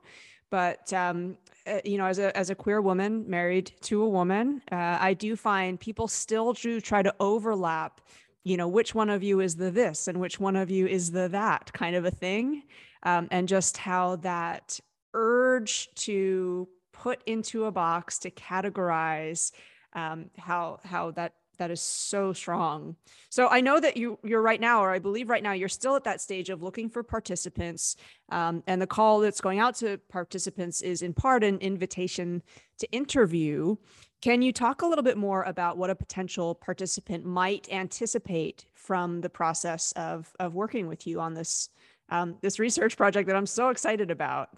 But 0.51 0.93
um, 0.93 1.39
uh, 1.67 1.81
you 1.85 1.99
know, 1.99 2.07
as 2.07 2.19
a 2.19 2.37
as 2.37 2.51
a 2.51 2.55
queer 2.55 2.81
woman 2.81 3.29
married 3.29 3.73
to 3.83 4.03
a 4.03 4.09
woman, 4.09 4.63
uh, 4.71 4.99
I 5.01 5.15
do 5.15 5.35
find 5.35 5.81
people 5.81 6.07
still 6.07 6.53
do 6.53 6.81
try 6.81 7.03
to 7.03 7.15
overlap. 7.19 8.01
You 8.45 8.57
know, 8.57 8.69
which 8.69 8.95
one 8.95 9.11
of 9.11 9.25
you 9.25 9.41
is 9.41 9.57
the 9.57 9.73
this 9.73 10.07
and 10.07 10.21
which 10.21 10.39
one 10.39 10.55
of 10.55 10.71
you 10.71 10.87
is 10.87 11.11
the 11.11 11.29
that 11.29 11.73
kind 11.73 11.97
of 11.97 12.05
a 12.05 12.13
thing, 12.13 12.63
um, 13.03 13.27
and 13.33 13.49
just 13.49 13.77
how 13.77 14.17
that 14.17 14.79
urge 15.15 15.93
to 15.97 16.69
put 17.03 17.23
into 17.27 17.65
a 17.65 17.73
box 17.73 18.19
to 18.21 18.31
categorize 18.31 19.53
um, 19.93 20.31
how 20.39 20.81
how 20.85 21.11
that 21.13 21.35
that 21.59 21.71
is 21.71 21.81
so 21.81 22.33
strong. 22.33 22.97
So 23.31 23.49
I 23.49 23.61
know 23.61 23.81
that 23.81 23.97
you 23.97 24.19
you're 24.23 24.43
right 24.43 24.61
now, 24.61 24.83
or 24.83 24.91
I 24.91 24.99
believe 24.99 25.29
right 25.29 25.43
now, 25.43 25.53
you're 25.53 25.69
still 25.69 25.97
at 25.97 26.05
that 26.05 26.21
stage 26.21 26.51
of 26.51 26.63
looking 26.63 26.89
for 26.89 27.03
participants, 27.03 27.97
um, 28.31 28.63
and 28.67 28.81
the 28.81 28.87
call 28.87 29.21
that's 29.21 29.41
going 29.41 29.59
out 29.59 29.75
to 29.77 29.99
participants 30.09 30.83
is 30.83 31.03
in 31.03 31.15
part 31.15 31.45
an 31.45 31.59
invitation 31.59 32.43
to 32.79 32.91
interview. 32.93 33.77
Can 34.23 34.43
you 34.43 34.53
talk 34.53 34.83
a 34.83 34.87
little 34.87 35.05
bit 35.05 35.17
more 35.17 35.43
about 35.43 35.77
what 35.77 35.91
a 35.91 35.95
potential 35.95 36.55
participant 36.55 37.25
might 37.25 37.69
anticipate 37.71 38.67
from 38.75 39.21
the 39.21 39.31
process 39.31 39.93
of 39.93 40.33
of 40.39 40.55
working 40.55 40.89
with 40.89 41.07
you 41.07 41.21
on 41.21 41.35
this 41.35 41.71
um, 42.09 42.37
this 42.43 42.59
research 42.59 42.97
project 42.97 43.29
that 43.29 43.37
I'm 43.37 43.47
so 43.47 43.71
excited 43.71 44.11
about? 44.11 44.51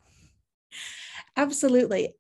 Absolutely 1.39 2.15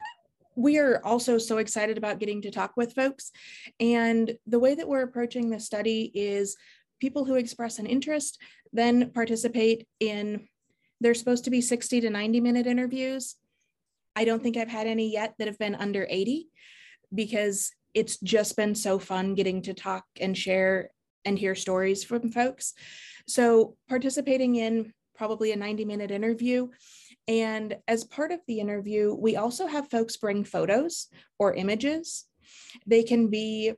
we 0.58 0.76
are 0.78 1.00
also 1.04 1.38
so 1.38 1.58
excited 1.58 1.96
about 1.96 2.18
getting 2.18 2.42
to 2.42 2.50
talk 2.50 2.72
with 2.76 2.92
folks. 2.92 3.30
And 3.78 4.37
the 4.44 4.58
way 4.58 4.75
that 4.75 4.88
we're 4.88 5.04
approaching 5.04 5.48
the 5.48 5.60
study 5.60 6.10
is 6.12 6.56
people 6.98 7.25
who 7.25 7.37
express 7.37 7.78
an 7.78 7.87
interest 7.87 8.42
then 8.72 9.10
participate 9.10 9.87
in, 10.00 10.48
they're 11.00 11.14
supposed 11.14 11.44
to 11.44 11.50
be 11.50 11.60
60 11.60 12.00
to 12.00 12.10
90 12.10 12.40
minute 12.40 12.66
interviews. 12.66 13.37
I 14.16 14.25
don't 14.25 14.42
think 14.42 14.56
I've 14.56 14.68
had 14.68 14.88
any 14.88 15.12
yet 15.12 15.34
that 15.38 15.46
have 15.46 15.58
been 15.58 15.76
under 15.76 16.06
80 16.10 16.48
because 17.14 17.70
it's 17.94 18.18
just 18.18 18.56
been 18.56 18.75
so 18.75 18.98
fun 18.98 19.34
getting 19.34 19.62
to 19.62 19.75
talk 19.75 20.04
and 20.20 20.37
share 20.37 20.90
and 21.25 21.38
hear 21.38 21.54
stories 21.54 22.02
from 22.02 22.32
folks. 22.32 22.75
So 23.28 23.76
participating 23.88 24.56
in 24.56 24.92
probably 25.14 25.52
a 25.52 25.56
90 25.56 25.84
minute 25.84 26.10
interview 26.10 26.68
and 27.28 27.76
as 27.87 28.04
part 28.04 28.32
of 28.32 28.40
the 28.49 28.58
interview, 28.58 29.14
we 29.14 29.37
also 29.37 29.66
have 29.66 29.90
folks 29.90 30.16
bring 30.16 30.44
photos 30.44 31.08
or 31.38 31.52
images. 31.52 32.25
They 32.87 33.02
can 33.02 33.28
be 33.28 33.75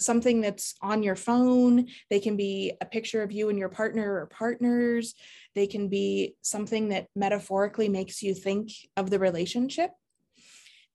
something 0.00 0.40
that's 0.40 0.74
on 0.82 1.02
your 1.02 1.14
phone, 1.14 1.86
they 2.10 2.18
can 2.18 2.36
be 2.36 2.72
a 2.80 2.86
picture 2.86 3.22
of 3.22 3.30
you 3.30 3.48
and 3.48 3.58
your 3.58 3.68
partner 3.68 4.14
or 4.14 4.26
partners, 4.26 5.14
they 5.54 5.66
can 5.66 5.88
be 5.88 6.34
something 6.42 6.88
that 6.88 7.06
metaphorically 7.14 7.88
makes 7.88 8.22
you 8.22 8.34
think 8.34 8.70
of 8.96 9.10
the 9.10 9.18
relationship. 9.18 9.90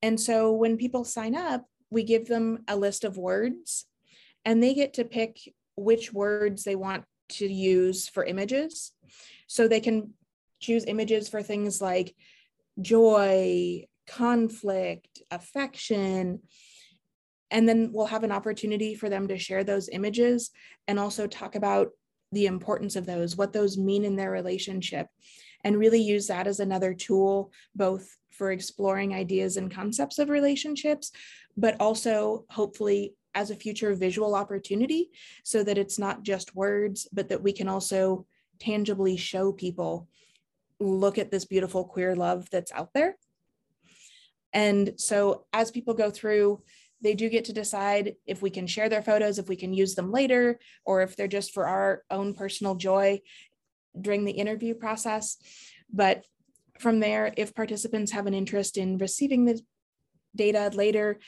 And 0.01 0.19
so 0.19 0.51
when 0.51 0.77
people 0.77 1.05
sign 1.05 1.33
up, 1.35 1.65
we 1.89 2.03
give 2.03 2.27
them 2.27 2.63
a 2.67 2.75
list 2.75 3.03
of 3.03 3.17
words 3.17 3.85
and 4.43 4.61
they 4.61 4.73
get 4.73 4.93
to 4.95 5.05
pick 5.05 5.39
which 5.75 6.11
words 6.11 6.63
they 6.63 6.75
want 6.75 7.05
to 7.29 7.47
use 7.47 8.09
for 8.09 8.23
images. 8.25 8.91
So 9.47 9.67
they 9.67 9.79
can 9.79 10.13
choose 10.59 10.85
images 10.85 11.29
for 11.29 11.41
things 11.41 11.81
like 11.81 12.15
joy, 12.81 13.85
conflict, 14.07 15.21
affection. 15.31 16.41
And 17.51 17.67
then 17.67 17.91
we'll 17.93 18.07
have 18.07 18.23
an 18.23 18.31
opportunity 18.31 18.95
for 18.95 19.09
them 19.09 19.27
to 19.27 19.37
share 19.37 19.63
those 19.63 19.89
images 19.89 20.51
and 20.87 20.99
also 20.99 21.27
talk 21.27 21.55
about 21.55 21.89
the 22.31 22.45
importance 22.45 22.95
of 22.95 23.05
those, 23.05 23.35
what 23.35 23.53
those 23.53 23.77
mean 23.77 24.05
in 24.05 24.15
their 24.15 24.31
relationship, 24.31 25.07
and 25.63 25.77
really 25.77 26.01
use 26.01 26.27
that 26.27 26.47
as 26.47 26.59
another 26.59 26.93
tool, 26.93 27.51
both 27.75 28.17
for 28.29 28.51
exploring 28.51 29.13
ideas 29.13 29.57
and 29.57 29.73
concepts 29.73 30.19
of 30.19 30.29
relationships, 30.29 31.11
but 31.57 31.75
also 31.79 32.45
hopefully 32.49 33.13
as 33.35 33.51
a 33.51 33.55
future 33.55 33.93
visual 33.93 34.35
opportunity 34.35 35.09
so 35.43 35.63
that 35.63 35.77
it's 35.77 35.99
not 35.99 36.23
just 36.23 36.55
words, 36.55 37.07
but 37.11 37.29
that 37.29 37.43
we 37.43 37.51
can 37.51 37.67
also 37.67 38.25
tangibly 38.59 39.17
show 39.17 39.51
people 39.51 40.07
look 40.79 41.17
at 41.17 41.31
this 41.31 41.45
beautiful 41.45 41.83
queer 41.83 42.15
love 42.15 42.49
that's 42.51 42.71
out 42.71 42.93
there. 42.93 43.17
And 44.53 44.93
so 44.97 45.45
as 45.53 45.71
people 45.71 45.93
go 45.93 46.09
through, 46.09 46.63
they 47.01 47.13
do 47.13 47.29
get 47.29 47.45
to 47.45 47.53
decide 47.53 48.15
if 48.25 48.41
we 48.41 48.49
can 48.49 48.67
share 48.67 48.89
their 48.89 49.01
photos, 49.01 49.39
if 49.39 49.47
we 49.47 49.55
can 49.55 49.73
use 49.73 49.95
them 49.95 50.11
later, 50.11 50.59
or 50.85 51.01
if 51.01 51.15
they're 51.15 51.27
just 51.27 51.53
for 51.53 51.67
our 51.67 52.03
own 52.09 52.33
personal 52.33 52.75
joy 52.75 53.21
during 53.99 54.25
the 54.25 54.31
interview 54.31 54.73
process. 54.73 55.37
But 55.91 56.25
from 56.79 56.99
there, 56.99 57.33
if 57.37 57.55
participants 57.55 58.11
have 58.11 58.27
an 58.27 58.33
interest 58.33 58.77
in 58.77 58.97
receiving 58.97 59.45
the 59.45 59.61
data 60.35 60.71
later, 60.73 61.19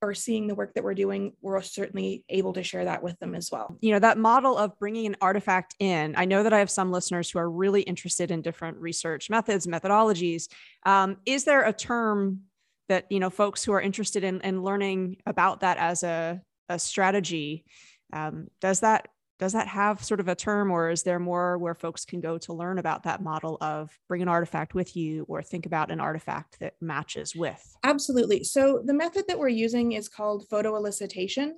or 0.00 0.14
seeing 0.14 0.46
the 0.46 0.54
work 0.54 0.74
that 0.74 0.84
we're 0.84 0.94
doing, 0.94 1.32
we're 1.40 1.60
certainly 1.60 2.24
able 2.28 2.52
to 2.52 2.62
share 2.62 2.84
that 2.84 3.02
with 3.02 3.18
them 3.18 3.34
as 3.34 3.50
well. 3.50 3.76
You 3.80 3.92
know, 3.92 3.98
that 3.98 4.18
model 4.18 4.56
of 4.56 4.78
bringing 4.78 5.06
an 5.06 5.16
artifact 5.20 5.74
in, 5.78 6.14
I 6.16 6.24
know 6.24 6.42
that 6.42 6.52
I 6.52 6.60
have 6.60 6.70
some 6.70 6.92
listeners 6.92 7.30
who 7.30 7.38
are 7.38 7.50
really 7.50 7.82
interested 7.82 8.30
in 8.30 8.42
different 8.42 8.78
research 8.78 9.28
methods, 9.28 9.66
methodologies. 9.66 10.48
Um, 10.86 11.16
is 11.26 11.44
there 11.44 11.64
a 11.64 11.72
term 11.72 12.42
that, 12.88 13.10
you 13.10 13.18
know, 13.18 13.30
folks 13.30 13.64
who 13.64 13.72
are 13.72 13.80
interested 13.80 14.24
in, 14.24 14.40
in 14.42 14.62
learning 14.62 15.16
about 15.26 15.60
that 15.60 15.78
as 15.78 16.02
a, 16.02 16.40
a 16.68 16.78
strategy, 16.78 17.64
um, 18.12 18.48
does 18.60 18.80
that 18.80 19.08
does 19.38 19.52
that 19.52 19.68
have 19.68 20.02
sort 20.02 20.20
of 20.20 20.28
a 20.28 20.34
term 20.34 20.70
or 20.70 20.90
is 20.90 21.04
there 21.04 21.18
more 21.18 21.58
where 21.58 21.74
folks 21.74 22.04
can 22.04 22.20
go 22.20 22.38
to 22.38 22.52
learn 22.52 22.78
about 22.78 23.04
that 23.04 23.22
model 23.22 23.56
of 23.60 23.96
bring 24.08 24.20
an 24.20 24.28
artifact 24.28 24.74
with 24.74 24.96
you 24.96 25.24
or 25.28 25.42
think 25.42 25.64
about 25.64 25.90
an 25.90 26.00
artifact 26.00 26.58
that 26.60 26.74
matches 26.80 27.34
with? 27.36 27.76
Absolutely. 27.84 28.42
So 28.42 28.82
the 28.84 28.94
method 28.94 29.26
that 29.28 29.38
we're 29.38 29.48
using 29.48 29.92
is 29.92 30.08
called 30.08 30.48
photo 30.48 30.72
elicitation. 30.72 31.52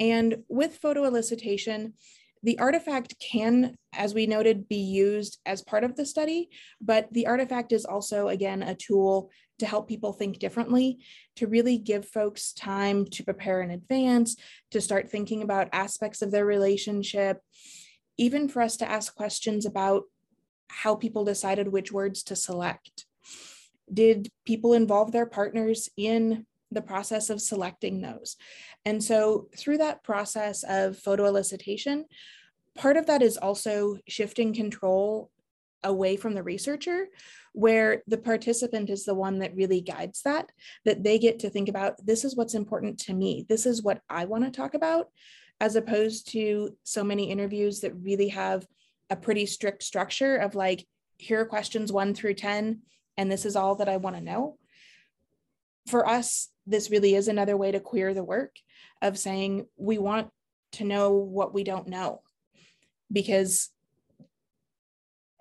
And 0.00 0.44
with 0.48 0.78
photo 0.78 1.02
elicitation 1.02 1.94
the 2.42 2.58
artifact 2.58 3.14
can, 3.20 3.76
as 3.92 4.14
we 4.14 4.26
noted, 4.26 4.68
be 4.68 4.76
used 4.76 5.38
as 5.46 5.62
part 5.62 5.84
of 5.84 5.96
the 5.96 6.06
study, 6.06 6.48
but 6.80 7.12
the 7.12 7.26
artifact 7.26 7.72
is 7.72 7.84
also, 7.84 8.28
again, 8.28 8.62
a 8.62 8.74
tool 8.74 9.30
to 9.58 9.66
help 9.66 9.88
people 9.88 10.12
think 10.12 10.38
differently, 10.38 10.98
to 11.36 11.46
really 11.46 11.78
give 11.78 12.06
folks 12.06 12.52
time 12.52 13.04
to 13.06 13.24
prepare 13.24 13.60
in 13.60 13.70
advance, 13.70 14.36
to 14.70 14.80
start 14.80 15.10
thinking 15.10 15.42
about 15.42 15.68
aspects 15.72 16.22
of 16.22 16.30
their 16.30 16.46
relationship, 16.46 17.40
even 18.16 18.48
for 18.48 18.62
us 18.62 18.76
to 18.76 18.88
ask 18.88 19.14
questions 19.14 19.66
about 19.66 20.04
how 20.68 20.94
people 20.94 21.24
decided 21.24 21.68
which 21.68 21.90
words 21.90 22.22
to 22.24 22.36
select. 22.36 23.06
Did 23.92 24.28
people 24.44 24.74
involve 24.74 25.12
their 25.12 25.26
partners 25.26 25.88
in 25.96 26.46
the 26.70 26.82
process 26.82 27.30
of 27.30 27.40
selecting 27.40 28.00
those? 28.00 28.36
And 28.84 29.02
so, 29.02 29.48
through 29.56 29.78
that 29.78 30.04
process 30.04 30.64
of 30.68 30.98
photo 30.98 31.30
elicitation, 31.30 32.04
part 32.74 32.96
of 32.96 33.06
that 33.06 33.22
is 33.22 33.36
also 33.36 33.96
shifting 34.06 34.54
control 34.54 35.30
away 35.84 36.16
from 36.16 36.34
the 36.34 36.42
researcher 36.42 37.08
where 37.52 38.02
the 38.06 38.18
participant 38.18 38.90
is 38.90 39.04
the 39.04 39.14
one 39.14 39.38
that 39.38 39.54
really 39.54 39.80
guides 39.80 40.22
that 40.22 40.50
that 40.84 41.02
they 41.02 41.18
get 41.18 41.38
to 41.38 41.50
think 41.50 41.68
about 41.68 41.94
this 42.04 42.24
is 42.24 42.36
what's 42.36 42.54
important 42.54 42.98
to 42.98 43.14
me 43.14 43.46
this 43.48 43.64
is 43.64 43.82
what 43.82 44.00
i 44.10 44.24
want 44.24 44.44
to 44.44 44.50
talk 44.50 44.74
about 44.74 45.08
as 45.60 45.76
opposed 45.76 46.30
to 46.30 46.76
so 46.84 47.02
many 47.04 47.30
interviews 47.30 47.80
that 47.80 47.94
really 47.94 48.28
have 48.28 48.66
a 49.10 49.16
pretty 49.16 49.46
strict 49.46 49.82
structure 49.82 50.36
of 50.36 50.54
like 50.54 50.86
here 51.16 51.40
are 51.40 51.46
questions 51.46 51.92
1 51.92 52.14
through 52.14 52.34
10 52.34 52.80
and 53.16 53.30
this 53.30 53.44
is 53.44 53.56
all 53.56 53.76
that 53.76 53.88
i 53.88 53.96
want 53.96 54.16
to 54.16 54.22
know 54.22 54.58
for 55.88 56.06
us 56.08 56.48
this 56.68 56.90
really 56.90 57.14
is 57.14 57.28
another 57.28 57.56
way 57.56 57.72
to 57.72 57.80
queer 57.80 58.14
the 58.14 58.24
work 58.24 58.54
of 59.00 59.18
saying 59.18 59.66
we 59.76 59.98
want 59.98 60.28
to 60.72 60.84
know 60.84 61.12
what 61.12 61.54
we 61.54 61.64
don't 61.64 61.88
know 61.88 62.20
because 63.10 63.70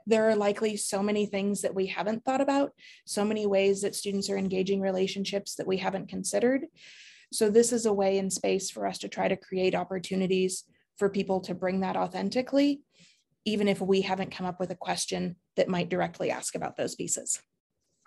there 0.05 0.29
are 0.29 0.35
likely 0.37 0.77
so 0.77 1.03
many 1.03 1.25
things 1.25 1.61
that 1.61 1.75
we 1.75 1.87
haven't 1.87 2.23
thought 2.23 2.39
about, 2.39 2.71
so 3.05 3.25
many 3.25 3.45
ways 3.45 3.81
that 3.81 3.93
students 3.93 4.29
are 4.29 4.37
engaging 4.37 4.79
relationships 4.79 5.55
that 5.55 5.67
we 5.67 5.77
haven't 5.77 6.07
considered. 6.07 6.65
So, 7.33 7.49
this 7.49 7.73
is 7.73 7.85
a 7.85 7.93
way 7.93 8.17
and 8.17 8.31
space 8.31 8.71
for 8.71 8.87
us 8.87 8.99
to 8.99 9.09
try 9.09 9.27
to 9.27 9.35
create 9.35 9.75
opportunities 9.75 10.63
for 10.97 11.09
people 11.09 11.41
to 11.41 11.53
bring 11.53 11.81
that 11.81 11.97
authentically, 11.97 12.81
even 13.43 13.67
if 13.67 13.81
we 13.81 13.99
haven't 13.99 14.31
come 14.31 14.47
up 14.47 14.61
with 14.61 14.71
a 14.71 14.75
question 14.75 15.35
that 15.57 15.67
might 15.67 15.89
directly 15.89 16.31
ask 16.31 16.55
about 16.55 16.77
those 16.77 16.95
pieces. 16.95 17.41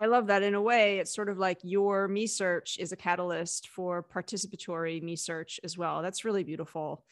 I 0.01 0.07
love 0.07 0.29
that. 0.29 0.43
In 0.43 0.55
a 0.55 0.63
way, 0.63 0.99
it's 0.99 1.15
sort 1.15 1.29
of 1.29 1.39
like 1.39 1.59
your 1.63 2.09
me 2.09 2.27
search 2.27 2.79
is 2.79 2.91
a 2.93 2.97
catalyst 2.97 3.69
for 3.69 4.03
participatory 4.03 5.03
me 5.03 5.15
search 5.15 5.61
as 5.63 5.77
well. 5.77 6.01
That's 6.01 6.25
really 6.25 6.43
beautiful. 6.43 7.05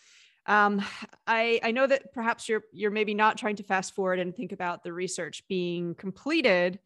Um, 0.47 0.83
I, 1.27 1.61
I 1.63 1.73
know 1.73 1.87
that 1.87 2.15
perhaps 2.15 2.49
you're 2.49 2.63
you're 2.73 2.91
maybe 2.91 3.13
not 3.13 3.37
trying 3.37 3.57
to 3.57 3.63
fast 3.63 3.95
forward 3.95 4.19
and 4.19 4.35
think 4.35 4.53
about 4.53 4.83
the 4.83 4.95
research 4.95 5.47
being 5.49 5.95
completed, 5.97 6.79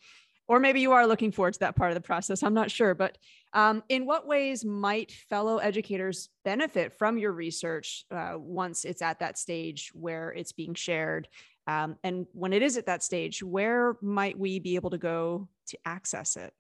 or 0.49 0.59
maybe 0.59 0.81
you 0.81 0.91
are 0.91 1.07
looking 1.07 1.31
forward 1.31 1.55
to 1.55 1.61
that 1.61 1.77
part 1.77 1.93
of 1.93 1.95
the 1.95 2.01
process. 2.01 2.43
I'm 2.43 2.55
not 2.55 2.73
sure, 2.73 2.95
but 2.95 3.17
um, 3.53 3.85
in 3.89 4.05
what 4.05 4.27
ways 4.27 4.65
might 4.65 5.13
fellow 5.13 5.59
educators 5.59 6.31
benefit 6.45 6.93
from 6.93 7.19
your 7.19 7.31
research 7.31 8.05
uh, 8.11 8.33
once 8.37 8.85
it's 8.85 9.03
at 9.03 9.21
that 9.21 9.39
stage 9.39 9.93
where 9.95 10.31
it's 10.31 10.53
being 10.53 10.75
shared? 10.75 11.29
Um, 11.67 11.97
and 12.03 12.27
when 12.33 12.53
it 12.53 12.63
is 12.63 12.77
at 12.77 12.87
that 12.87 13.03
stage, 13.03 13.43
where 13.43 13.97
might 14.01 14.39
we 14.39 14.59
be 14.59 14.75
able 14.75 14.91
to 14.91 14.99
go 14.99 15.49
to 15.69 15.79
access 15.85 16.37
it? 16.37 16.53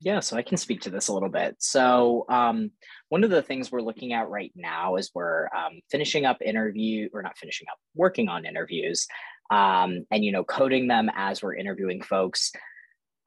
Yeah, 0.00 0.18
so 0.18 0.36
I 0.36 0.42
can 0.42 0.56
speak 0.56 0.80
to 0.82 0.90
this 0.90 1.08
a 1.08 1.14
little 1.14 1.28
bit. 1.28 1.56
So, 1.60 2.24
um, 2.28 2.72
one 3.08 3.22
of 3.22 3.30
the 3.30 3.40
things 3.40 3.70
we're 3.70 3.82
looking 3.82 4.12
at 4.12 4.28
right 4.28 4.50
now 4.56 4.96
is 4.96 5.12
we're 5.14 5.46
um, 5.56 5.80
finishing 5.92 6.26
up 6.26 6.42
interview, 6.42 7.08
or 7.12 7.22
not 7.22 7.38
finishing 7.38 7.68
up, 7.70 7.78
working 7.94 8.28
on 8.28 8.44
interviews, 8.44 9.06
um, 9.52 10.04
and 10.10 10.24
you 10.24 10.32
know, 10.32 10.42
coding 10.42 10.88
them 10.88 11.08
as 11.14 11.40
we're 11.40 11.54
interviewing 11.54 12.02
folks, 12.02 12.50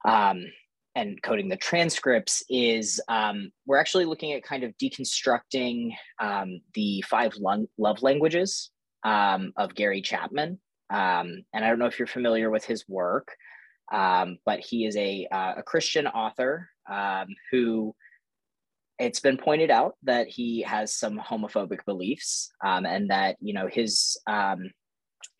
um, 0.06 0.44
and 0.94 1.20
coding 1.22 1.48
the 1.48 1.56
transcripts. 1.56 2.42
Is 2.50 3.00
um, 3.08 3.52
we're 3.64 3.78
actually 3.78 4.04
looking 4.04 4.34
at 4.34 4.42
kind 4.42 4.62
of 4.62 4.76
deconstructing 4.76 5.92
um, 6.20 6.60
the 6.74 7.02
five 7.08 7.34
love 7.38 8.02
languages 8.02 8.70
of 9.56 9.74
Gary 9.74 10.02
Chapman, 10.02 10.58
and 10.90 11.44
I 11.54 11.68
don't 11.68 11.78
know 11.78 11.86
if 11.86 11.98
you're 11.98 12.06
familiar 12.06 12.50
with 12.50 12.64
his 12.64 12.84
work. 12.88 13.28
Um, 13.92 14.38
but 14.44 14.60
he 14.60 14.86
is 14.86 14.96
a, 14.96 15.28
uh, 15.30 15.54
a 15.58 15.62
Christian 15.62 16.06
author 16.06 16.68
um, 16.90 17.28
who 17.50 17.94
it's 18.98 19.20
been 19.20 19.36
pointed 19.36 19.70
out 19.70 19.94
that 20.04 20.26
he 20.26 20.62
has 20.62 20.94
some 20.94 21.18
homophobic 21.18 21.84
beliefs 21.84 22.50
um, 22.64 22.86
and 22.86 23.10
that 23.10 23.36
you 23.40 23.52
know 23.52 23.68
his 23.68 24.16
um, 24.26 24.70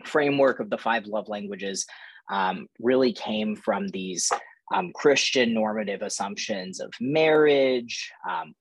framework 0.04 0.60
of 0.60 0.70
the 0.70 0.78
five 0.78 1.06
love 1.06 1.28
languages 1.28 1.86
um, 2.30 2.66
really 2.80 3.12
came 3.12 3.56
from 3.56 3.88
these 3.88 4.30
um, 4.74 4.92
Christian 4.94 5.54
normative 5.54 6.02
assumptions 6.02 6.80
of 6.80 6.92
marriage. 7.00 8.10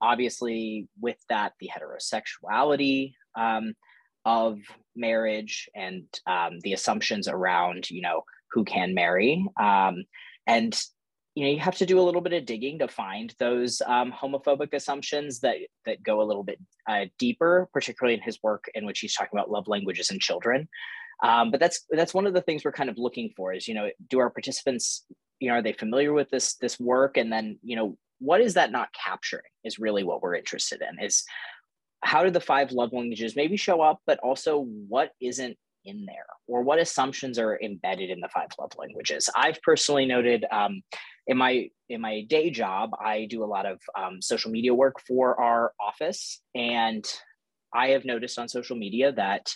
obviously, 0.01 0.87
with 0.99 1.17
that, 1.29 1.53
the 1.59 1.69
heterosexuality 1.69 3.13
of 4.25 4.59
marriage 4.95 5.69
and 5.75 6.03
the 6.61 6.73
assumptions 6.73 7.27
around 7.27 7.89
you 7.89 8.01
know 8.01 8.23
who 8.51 8.63
can 8.63 8.93
marry. 8.93 9.45
Um, 9.59 10.05
and 10.47 10.79
you 11.35 11.45
know 11.45 11.51
you 11.51 11.59
have 11.59 11.77
to 11.77 11.85
do 11.85 11.99
a 11.99 12.01
little 12.01 12.21
bit 12.21 12.33
of 12.33 12.45
digging 12.45 12.79
to 12.79 12.87
find 12.87 13.35
those 13.39 13.81
um, 13.85 14.11
homophobic 14.11 14.73
assumptions 14.73 15.41
that 15.41 15.57
that 15.85 16.01
go 16.01 16.21
a 16.21 16.23
little 16.23 16.43
bit 16.43 16.59
uh, 16.87 17.05
deeper, 17.19 17.69
particularly 17.73 18.15
in 18.15 18.21
his 18.21 18.39
work 18.41 18.69
in 18.73 18.85
which 18.85 18.99
he's 18.99 19.13
talking 19.13 19.37
about 19.37 19.51
love 19.51 19.67
languages 19.67 20.09
and 20.09 20.21
children. 20.21 20.67
Um, 21.23 21.51
but 21.51 21.59
that's 21.59 21.85
that's 21.89 22.13
one 22.13 22.25
of 22.25 22.33
the 22.33 22.41
things 22.41 22.63
we're 22.63 22.71
kind 22.71 22.89
of 22.89 22.97
looking 22.97 23.31
for 23.35 23.53
is 23.53 23.67
you 23.67 23.73
know 23.73 23.89
do 24.09 24.19
our 24.19 24.29
participants 24.29 25.05
you 25.39 25.49
know 25.49 25.55
are 25.55 25.61
they 25.61 25.73
familiar 25.73 26.13
with 26.13 26.29
this 26.29 26.55
this 26.55 26.79
work 26.79 27.17
and 27.17 27.31
then 27.31 27.59
you 27.61 27.75
know 27.75 27.97
what 28.19 28.41
is 28.41 28.53
that 28.53 28.71
not 28.71 28.89
capturing 28.93 29.43
is 29.63 29.79
really 29.79 30.03
what 30.03 30.21
we're 30.21 30.35
interested 30.35 30.81
in 30.81 31.03
is 31.03 31.23
how 32.05 32.23
do 32.23 32.29
the 32.29 32.39
five 32.39 32.71
love 32.71 32.93
languages 32.93 33.35
maybe 33.35 33.57
show 33.57 33.81
up 33.81 33.99
but 34.05 34.19
also 34.19 34.59
what 34.87 35.11
isn't 35.21 35.57
in 35.83 36.05
there? 36.05 36.25
Or 36.47 36.63
what 36.63 36.79
assumptions 36.79 37.37
are 37.37 37.59
embedded 37.61 38.09
in 38.09 38.19
the 38.19 38.29
five 38.29 38.49
love 38.59 38.71
languages? 38.77 39.29
I've 39.35 39.61
personally 39.61 40.05
noted 40.05 40.45
um, 40.51 40.81
in 41.27 41.37
my 41.37 41.69
in 41.89 42.01
my 42.01 42.21
day 42.29 42.49
job 42.49 42.91
i 43.03 43.25
do 43.29 43.43
a 43.43 43.45
lot 43.45 43.65
of 43.65 43.79
um, 43.97 44.21
social 44.21 44.51
media 44.51 44.73
work 44.73 44.95
for 45.07 45.39
our 45.39 45.73
office 45.79 46.41
and 46.53 47.05
i 47.73 47.89
have 47.89 48.05
noticed 48.05 48.39
on 48.39 48.47
social 48.47 48.75
media 48.75 49.11
that 49.11 49.53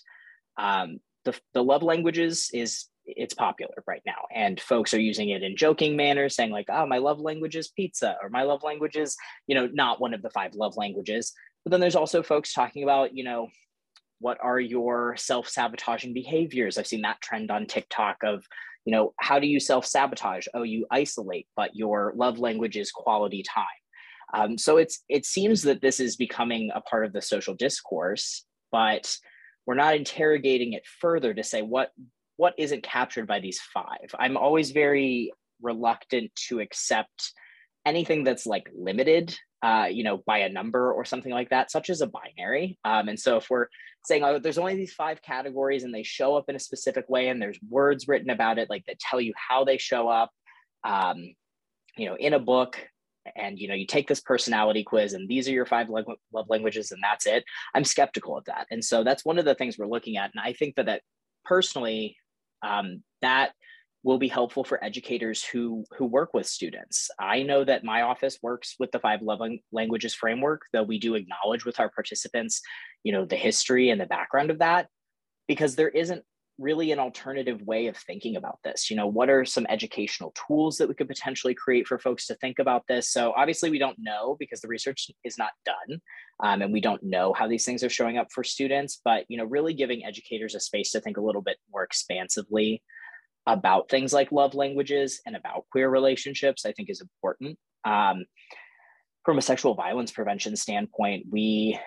um, 0.58 1.00
the, 1.26 1.40
the 1.54 1.64
love 1.64 1.84
languages 1.84 2.50
is 2.54 2.86
it's 3.06 3.34
popular 3.34 3.84
right 3.88 4.04
now 4.06 4.26
and 4.36 4.60
folks 4.60 4.94
are 4.94 5.00
using 5.00 5.30
it 5.30 5.42
in 5.42 5.56
joking 5.56 5.96
manner 5.96 6.30
saying 6.30 6.52
like 6.52 6.68
oh 6.70 6.86
my 6.86 6.98
love 6.98 7.20
language 7.20 7.56
is 7.56 7.70
pizza 7.70 8.16
or 8.22 8.30
my 8.30 8.44
love 8.44 8.62
language 8.62 8.96
is 8.96 9.16
you 9.48 9.56
know 9.56 9.68
not 9.74 10.00
one 10.00 10.14
of 10.14 10.22
the 10.22 10.30
five 10.30 10.54
love 10.54 10.78
languages 10.78 11.34
but 11.64 11.72
then 11.72 11.80
there's 11.80 11.96
also 11.96 12.24
folks 12.24 12.54
talking 12.54 12.84
about 12.84 13.16
you 13.16 13.24
know 13.24 13.48
what 14.22 14.38
are 14.42 14.60
your 14.60 15.16
self-sabotaging 15.16 16.14
behaviors? 16.14 16.78
I've 16.78 16.88
seen 16.88 17.04
that 17.04 17.22
trend 17.22 17.52
on 17.52 17.66
tiktok 17.66 18.18
of 18.24 18.44
you 18.86 18.92
know 18.92 19.14
how 19.20 19.40
do 19.40 19.48
you 19.48 19.60
self-sabotage? 19.60 20.48
Oh 20.54 20.64
you 20.64 20.86
isolate 20.92 21.48
but 21.56 21.76
your 21.76 22.14
love 22.16 22.40
language 22.40 22.78
is 22.78 22.92
quality 22.92 23.44
time. 23.44 23.66
Um, 24.34 24.58
so 24.58 24.78
it's 24.78 25.04
it 25.10 25.26
seems 25.26 25.64
that 25.64 25.82
this 25.82 26.00
is 26.00 26.16
becoming 26.16 26.72
a 26.74 26.82
part 26.82 27.06
of 27.06 27.14
the 27.14 27.22
social 27.22 27.56
discourse 27.56 28.46
but 28.72 29.16
we're 29.66 29.76
not 29.76 29.96
interrogating 29.96 30.74
it 30.74 30.86
further 31.00 31.34
to 31.34 31.44
say 31.44 31.62
what 31.62 31.92
what 32.38 32.54
isn't 32.58 32.84
captured 32.84 33.28
by 33.28 33.40
these 33.40 33.60
five. 33.74 34.16
I'm 34.18 34.38
always 34.38 34.72
very 34.72 35.32
reluctant 35.62 36.32
to 36.48 36.62
accept 36.62 37.34
anything 37.86 38.24
that's 38.24 38.46
like 38.46 38.70
limited 38.76 39.36
uh, 39.62 39.88
you 39.92 40.04
know, 40.04 40.24
by 40.26 40.40
a 40.40 40.50
number 40.50 40.92
or 40.94 41.04
something 41.04 41.32
like 41.32 41.50
that, 41.50 41.70
such 41.70 41.90
as 41.90 42.02
a 42.02 42.08
binary. 42.08 42.78
Um, 42.86 43.10
and 43.10 43.20
so 43.20 43.38
if 43.38 43.50
we're 43.50 43.68
saying, 44.06 44.24
oh, 44.24 44.40
there's 44.40 44.58
only 44.58 44.76
these 44.76 44.94
five 44.94 45.22
categories 45.22 45.84
and 45.84 45.94
they 45.94 46.04
show 46.04 46.38
up 46.38 46.46
in 46.48 46.56
a 46.56 46.60
specific 46.60 47.10
way 47.10 47.28
and 47.28 47.42
there's 47.42 47.60
words 47.70 48.08
written 48.08 48.30
about 48.30 48.58
it, 48.58 48.70
like 48.70 48.86
that 48.86 49.00
tell 49.00 49.20
you 49.20 49.34
how 49.36 49.66
they 49.66 49.78
show 49.78 50.08
up, 50.08 50.32
um, 50.86 51.34
you 51.98 52.08
know, 52.08 52.16
in 52.16 52.34
a 52.34 52.40
book, 52.40 52.78
and 53.36 53.60
you 53.60 53.68
know 53.68 53.76
you 53.76 53.86
take 53.86 54.08
this 54.08 54.22
personality 54.22 54.84
quiz 54.84 55.14
and 55.14 55.28
these 55.30 55.48
are 55.48 55.52
your 55.52 55.66
five 55.66 55.88
love 55.90 56.48
languages 56.48 56.92
and 56.92 57.02
that's 57.04 57.28
it 57.28 57.44
i'm 57.76 57.84
skeptical 57.84 58.36
of 58.36 58.46
that 58.46 58.66
and 58.72 58.84
so 58.84 59.04
that's 59.04 59.24
one 59.24 59.38
of 59.38 59.46
the 59.46 59.54
things 59.54 59.78
we're 59.78 59.86
looking 59.86 60.18
at 60.18 60.32
and 60.34 60.42
i 60.44 60.54
think 60.54 60.74
that 60.76 60.88
that 60.88 61.02
personally 61.46 62.16
um, 62.66 63.04
that 63.22 63.52
will 64.04 64.18
be 64.18 64.28
helpful 64.28 64.64
for 64.64 64.84
educators 64.84 65.44
who 65.44 65.84
who 65.98 66.06
work 66.06 66.34
with 66.34 66.46
students. 66.46 67.10
I 67.20 67.44
know 67.44 67.64
that 67.66 67.84
my 67.84 68.04
office 68.04 68.40
works 68.42 68.76
with 68.80 68.92
the 68.92 69.00
five 69.00 69.22
love 69.22 69.42
languages 69.72 70.16
framework, 70.16 70.62
though 70.72 70.84
we 70.84 71.00
do 71.00 71.16
acknowledge 71.16 71.66
with 71.66 71.80
our 71.80 71.90
participants, 71.90 72.62
you 73.04 73.12
know, 73.12 73.26
the 73.26 73.36
history 73.36 73.90
and 73.90 74.00
the 74.00 74.06
background 74.06 74.52
of 74.52 74.60
that, 74.60 74.88
because 75.48 75.76
there 75.76 75.90
isn't 75.90 76.24
really 76.58 76.92
an 76.92 77.00
alternative 77.00 77.62
way 77.62 77.88
of 77.88 77.96
thinking 77.96 78.36
about 78.36 78.60
this. 78.64 78.90
You 78.90 78.98
know, 78.98 79.08
what 79.08 79.30
are 79.30 79.46
some 79.46 79.66
educational 79.70 80.34
tools 80.48 80.78
that 80.78 80.90
we 80.90 80.94
could 80.94 81.08
potentially 81.08 81.56
create 81.56 81.88
for 81.88 81.98
folks 81.98 82.28
to 82.28 82.36
think 82.36 82.60
about 82.60 82.84
this? 82.88 83.10
So 83.12 83.34
obviously 83.36 83.70
we 83.70 83.80
don't 83.80 83.98
know 83.98 84.36
because 84.40 84.60
the 84.60 84.68
research 84.68 85.10
is 85.24 85.38
not 85.38 85.52
done, 85.66 86.00
um, 86.44 86.62
and 86.62 86.72
we 86.74 86.82
don't 86.82 87.04
know 87.04 87.34
how 87.34 87.48
these 87.48 87.66
things 87.66 87.84
are 87.84 87.90
showing 87.90 88.18
up 88.18 88.28
for 88.34 88.44
students. 88.44 89.02
But 89.04 89.26
you 89.30 89.38
know, 89.38 89.46
really 89.46 89.74
giving 89.74 90.06
educators 90.06 90.56
a 90.56 90.60
space 90.60 90.92
to 90.92 91.02
think 91.02 91.18
a 91.18 91.24
little 91.24 91.42
bit 91.42 91.58
more 91.72 91.84
expansively 91.84 92.82
about 93.54 93.90
things 93.90 94.14
like 94.14 94.32
love 94.32 94.54
languages 94.54 95.22
and 95.26 95.36
about 95.36 95.66
queer 95.72 95.90
relationships, 95.90 96.66
I 96.66 96.72
think 96.72 96.90
is 96.90 97.02
important. 97.02 97.58
Um, 97.86 98.26
from 99.26 99.38
a 99.38 99.42
sexual 99.42 99.76
violence 99.76 100.12
prevention 100.12 100.56
standpoint, 100.56 101.26
we 101.30 101.80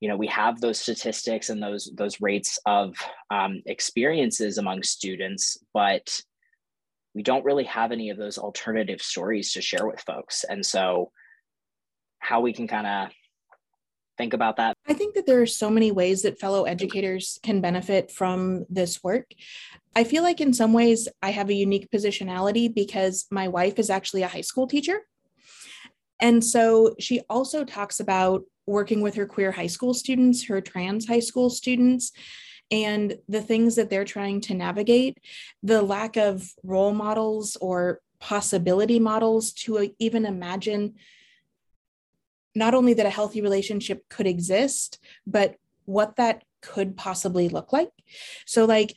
you 0.00 0.08
know 0.08 0.16
we 0.16 0.26
have 0.28 0.60
those 0.60 0.80
statistics 0.80 1.50
and 1.50 1.62
those 1.62 1.90
those 1.94 2.20
rates 2.20 2.58
of 2.66 2.94
um, 3.30 3.62
experiences 3.66 4.58
among 4.58 4.82
students 4.82 5.58
but 5.74 6.20
we 7.14 7.22
don't 7.22 7.44
really 7.44 7.64
have 7.64 7.92
any 7.92 8.08
of 8.10 8.16
those 8.16 8.38
alternative 8.38 9.02
stories 9.02 9.52
to 9.52 9.60
share 9.60 9.86
with 9.86 10.00
folks 10.00 10.44
and 10.48 10.64
so 10.64 11.10
how 12.18 12.40
we 12.40 12.52
can 12.52 12.66
kind 12.66 12.86
of 12.86 13.10
think 14.20 14.34
about 14.34 14.56
that? 14.56 14.76
I 14.86 14.92
think 14.92 15.14
that 15.14 15.26
there 15.26 15.40
are 15.40 15.46
so 15.46 15.70
many 15.70 15.90
ways 15.90 16.22
that 16.22 16.38
fellow 16.38 16.64
educators 16.64 17.38
can 17.42 17.60
benefit 17.60 18.10
from 18.10 18.66
this 18.68 19.02
work. 19.02 19.32
I 19.96 20.04
feel 20.04 20.22
like 20.22 20.40
in 20.40 20.52
some 20.52 20.72
ways 20.72 21.08
I 21.22 21.30
have 21.30 21.48
a 21.48 21.54
unique 21.54 21.88
positionality 21.90 22.72
because 22.72 23.26
my 23.30 23.48
wife 23.48 23.78
is 23.78 23.88
actually 23.88 24.22
a 24.22 24.28
high 24.28 24.42
school 24.42 24.66
teacher. 24.66 25.00
And 26.20 26.44
so 26.44 26.94
she 26.98 27.20
also 27.30 27.64
talks 27.64 27.98
about 27.98 28.42
working 28.66 29.00
with 29.00 29.14
her 29.14 29.26
queer 29.26 29.52
high 29.52 29.66
school 29.66 29.94
students, 29.94 30.44
her 30.44 30.60
trans 30.60 31.08
high 31.08 31.20
school 31.20 31.48
students, 31.48 32.12
and 32.70 33.16
the 33.26 33.40
things 33.40 33.74
that 33.76 33.88
they're 33.88 34.04
trying 34.04 34.40
to 34.42 34.54
navigate, 34.54 35.18
the 35.62 35.82
lack 35.82 36.16
of 36.16 36.52
role 36.62 36.92
models 36.92 37.56
or 37.60 38.00
possibility 38.20 39.00
models 39.00 39.52
to 39.52 39.90
even 39.98 40.26
imagine 40.26 40.94
not 42.54 42.74
only 42.74 42.94
that 42.94 43.06
a 43.06 43.10
healthy 43.10 43.40
relationship 43.40 44.08
could 44.08 44.26
exist, 44.26 44.98
but 45.26 45.56
what 45.84 46.16
that 46.16 46.42
could 46.62 46.96
possibly 46.96 47.48
look 47.48 47.72
like. 47.72 47.90
So, 48.46 48.64
like, 48.64 48.94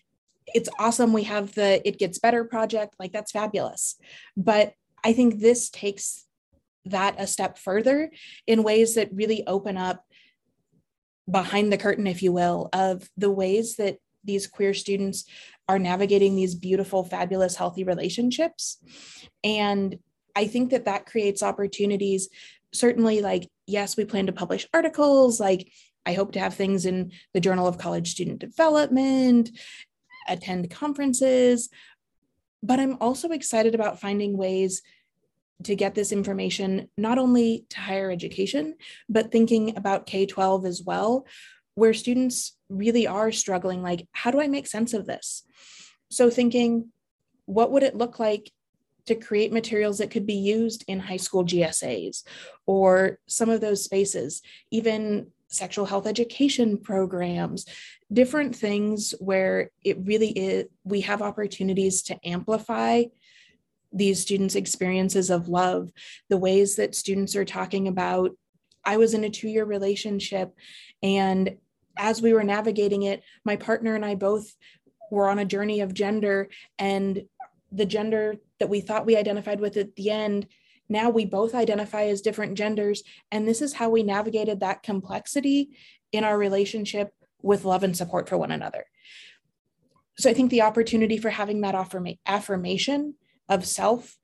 it's 0.47 0.69
awesome 0.79 1.13
we 1.13 1.23
have 1.23 1.55
the 1.55 1.87
It 1.87 1.97
Gets 1.97 2.19
Better 2.19 2.43
project, 2.43 2.95
like, 2.99 3.11
that's 3.11 3.31
fabulous. 3.31 3.95
But 4.35 4.73
I 5.03 5.13
think 5.13 5.39
this 5.39 5.69
takes 5.69 6.25
that 6.85 7.15
a 7.17 7.27
step 7.27 7.57
further 7.57 8.11
in 8.45 8.63
ways 8.63 8.95
that 8.95 9.13
really 9.13 9.45
open 9.47 9.77
up 9.77 10.05
behind 11.29 11.71
the 11.71 11.77
curtain, 11.77 12.07
if 12.07 12.21
you 12.21 12.31
will, 12.31 12.69
of 12.73 13.09
the 13.15 13.31
ways 13.31 13.77
that 13.77 13.97
these 14.23 14.47
queer 14.47 14.73
students 14.73 15.25
are 15.69 15.79
navigating 15.79 16.35
these 16.35 16.55
beautiful, 16.55 17.03
fabulous, 17.03 17.55
healthy 17.55 17.83
relationships. 17.83 18.77
And 19.43 19.99
I 20.35 20.47
think 20.47 20.71
that 20.71 20.85
that 20.85 21.05
creates 21.05 21.43
opportunities. 21.43 22.29
Certainly, 22.73 23.21
like, 23.21 23.49
yes, 23.67 23.95
we 23.95 24.05
plan 24.05 24.25
to 24.25 24.31
publish 24.31 24.67
articles. 24.73 25.39
Like, 25.39 25.71
I 26.05 26.13
hope 26.13 26.33
to 26.33 26.39
have 26.39 26.53
things 26.53 26.85
in 26.85 27.11
the 27.33 27.39
Journal 27.39 27.67
of 27.67 27.77
College 27.77 28.11
Student 28.11 28.39
Development, 28.39 29.49
attend 30.27 30.69
conferences. 30.69 31.69
But 32.61 32.79
I'm 32.79 32.97
also 33.01 33.29
excited 33.29 33.75
about 33.75 33.99
finding 33.99 34.37
ways 34.37 34.81
to 35.63 35.75
get 35.75 35.95
this 35.95 36.11
information 36.11 36.89
not 36.97 37.17
only 37.17 37.65
to 37.69 37.79
higher 37.79 38.11
education, 38.11 38.75
but 39.07 39.31
thinking 39.31 39.77
about 39.77 40.05
K 40.05 40.25
12 40.25 40.65
as 40.65 40.81
well, 40.81 41.25
where 41.75 41.93
students 41.93 42.57
really 42.69 43.07
are 43.07 43.31
struggling 43.31 43.81
like, 43.81 44.07
how 44.11 44.31
do 44.31 44.41
I 44.41 44.47
make 44.47 44.67
sense 44.67 44.93
of 44.93 45.05
this? 45.05 45.43
So, 46.09 46.29
thinking, 46.29 46.91
what 47.45 47.71
would 47.71 47.83
it 47.83 47.97
look 47.97 48.19
like 48.19 48.51
to 49.05 49.15
create 49.15 49.51
materials 49.51 49.97
that 49.97 50.11
could 50.11 50.25
be 50.25 50.33
used 50.33 50.83
in 50.87 50.99
high 50.99 51.17
school 51.17 51.43
GSAs 51.43 52.23
or 52.65 53.19
some 53.27 53.49
of 53.49 53.61
those 53.61 53.83
spaces, 53.83 54.41
even 54.71 55.27
sexual 55.47 55.85
health 55.85 56.07
education 56.07 56.77
programs, 56.77 57.65
different 58.11 58.55
things 58.55 59.13
where 59.19 59.69
it 59.83 59.97
really 60.03 60.29
is, 60.29 60.65
we 60.83 61.01
have 61.01 61.21
opportunities 61.21 62.01
to 62.03 62.17
amplify 62.27 63.03
these 63.91 64.19
students' 64.19 64.55
experiences 64.55 65.29
of 65.29 65.47
love, 65.47 65.91
the 66.29 66.37
ways 66.37 66.75
that 66.77 66.95
students 66.95 67.35
are 67.35 67.45
talking 67.45 67.87
about. 67.87 68.31
I 68.83 68.97
was 68.97 69.13
in 69.13 69.23
a 69.23 69.29
two 69.29 69.47
year 69.47 69.65
relationship, 69.65 70.53
and 71.01 71.57
as 71.95 72.21
we 72.21 72.33
were 72.33 72.43
navigating 72.43 73.03
it, 73.03 73.23
my 73.45 73.55
partner 73.55 73.95
and 73.95 74.03
I 74.03 74.15
both 74.15 74.51
were 75.11 75.29
on 75.29 75.37
a 75.37 75.45
journey 75.45 75.81
of 75.81 75.93
gender, 75.93 76.49
and 76.79 77.23
the 77.73 77.85
gender 77.85 78.35
that 78.59 78.69
we 78.69 78.81
thought 78.81 79.05
we 79.05 79.17
identified 79.17 79.59
with 79.59 79.77
at 79.77 79.95
the 79.95 80.09
end 80.09 80.47
now 80.89 81.09
we 81.09 81.25
both 81.25 81.55
identify 81.55 82.03
as 82.05 82.21
different 82.21 82.57
genders 82.57 83.03
and 83.31 83.47
this 83.47 83.61
is 83.61 83.73
how 83.73 83.89
we 83.89 84.03
navigated 84.03 84.59
that 84.59 84.83
complexity 84.83 85.69
in 86.11 86.23
our 86.23 86.37
relationship 86.37 87.13
with 87.41 87.65
love 87.65 87.83
and 87.83 87.97
support 87.97 88.29
for 88.29 88.37
one 88.37 88.51
another 88.51 88.85
so 90.17 90.29
i 90.29 90.33
think 90.33 90.51
the 90.51 90.61
opportunity 90.61 91.17
for 91.17 91.29
having 91.29 91.61
that 91.61 91.75
affirma- 91.75 92.19
affirmation 92.25 93.15
of 93.49 93.65
self 93.65 94.17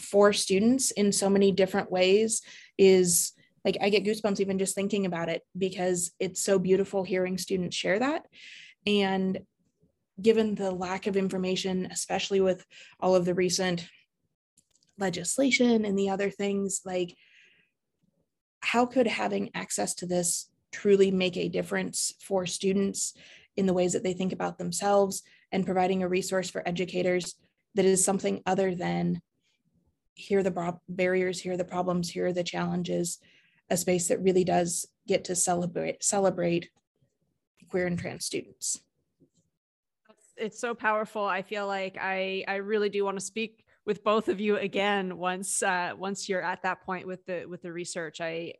for 0.00 0.32
students 0.32 0.90
in 0.90 1.12
so 1.12 1.30
many 1.30 1.52
different 1.52 1.90
ways 1.90 2.42
is 2.76 3.32
like 3.64 3.76
I 3.80 3.90
get 3.90 4.04
goosebumps 4.04 4.40
even 4.40 4.58
just 4.58 4.74
thinking 4.74 5.06
about 5.06 5.28
it 5.28 5.42
because 5.56 6.12
it's 6.18 6.42
so 6.42 6.58
beautiful 6.58 7.04
hearing 7.04 7.38
students 7.38 7.76
share 7.76 7.98
that. 7.98 8.26
And 8.86 9.40
given 10.20 10.54
the 10.54 10.70
lack 10.70 11.06
of 11.06 11.16
information, 11.16 11.88
especially 11.90 12.40
with 12.40 12.64
all 13.00 13.14
of 13.14 13.24
the 13.24 13.34
recent 13.34 13.86
legislation 14.98 15.84
and 15.84 15.98
the 15.98 16.10
other 16.10 16.30
things, 16.30 16.82
like 16.84 17.16
how 18.60 18.86
could 18.86 19.06
having 19.06 19.50
access 19.54 19.94
to 19.94 20.06
this 20.06 20.48
truly 20.70 21.10
make 21.10 21.36
a 21.36 21.48
difference 21.48 22.14
for 22.20 22.46
students 22.46 23.14
in 23.56 23.66
the 23.66 23.74
ways 23.74 23.92
that 23.92 24.02
they 24.02 24.14
think 24.14 24.32
about 24.32 24.58
themselves 24.58 25.22
and 25.50 25.66
providing 25.66 26.02
a 26.02 26.08
resource 26.08 26.48
for 26.48 26.66
educators 26.66 27.34
that 27.74 27.84
is 27.84 28.04
something 28.04 28.42
other 28.46 28.74
than 28.74 29.20
here 30.14 30.40
are 30.40 30.42
the 30.42 30.78
barriers, 30.88 31.40
here 31.40 31.54
are 31.54 31.58
the 31.58 31.64
problems, 31.64 32.10
here 32.10 32.26
are 32.26 32.32
the 32.32 32.44
challenges, 32.44 33.18
a 33.70 33.76
space 33.76 34.08
that 34.08 34.22
really 34.22 34.44
does 34.44 34.86
get 35.08 35.24
to 35.24 35.34
celebrate 35.34 36.04
celebrate 36.04 36.70
queer 37.68 37.86
and 37.86 37.98
trans 37.98 38.24
students. 38.24 38.80
It's 40.42 40.58
so 40.58 40.74
powerful. 40.74 41.24
I 41.24 41.42
feel 41.42 41.68
like 41.68 41.96
I 42.00 42.44
I 42.48 42.56
really 42.56 42.88
do 42.88 43.04
want 43.04 43.16
to 43.16 43.24
speak 43.24 43.64
with 43.86 44.02
both 44.02 44.28
of 44.28 44.40
you 44.40 44.56
again 44.56 45.16
once 45.16 45.62
uh, 45.62 45.92
once 45.96 46.28
you're 46.28 46.42
at 46.42 46.62
that 46.62 46.82
point 46.82 47.06
with 47.06 47.24
the 47.26 47.46
with 47.46 47.62
the 47.62 47.72
research. 47.72 48.20
I 48.20 48.54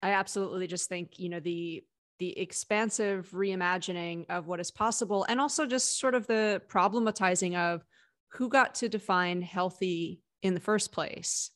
I 0.00 0.12
absolutely 0.12 0.68
just 0.68 0.88
think 0.88 1.18
you 1.18 1.28
know 1.28 1.40
the 1.40 1.82
the 2.20 2.38
expansive 2.38 3.30
reimagining 3.32 4.26
of 4.28 4.46
what 4.46 4.60
is 4.60 4.70
possible 4.70 5.26
and 5.28 5.40
also 5.40 5.66
just 5.66 5.98
sort 5.98 6.14
of 6.14 6.26
the 6.28 6.62
problematizing 6.68 7.56
of 7.56 7.84
who 8.28 8.48
got 8.48 8.76
to 8.76 8.88
define 8.88 9.42
healthy 9.42 10.20
in 10.42 10.54
the 10.54 10.60
first 10.60 10.92
place 10.92 11.50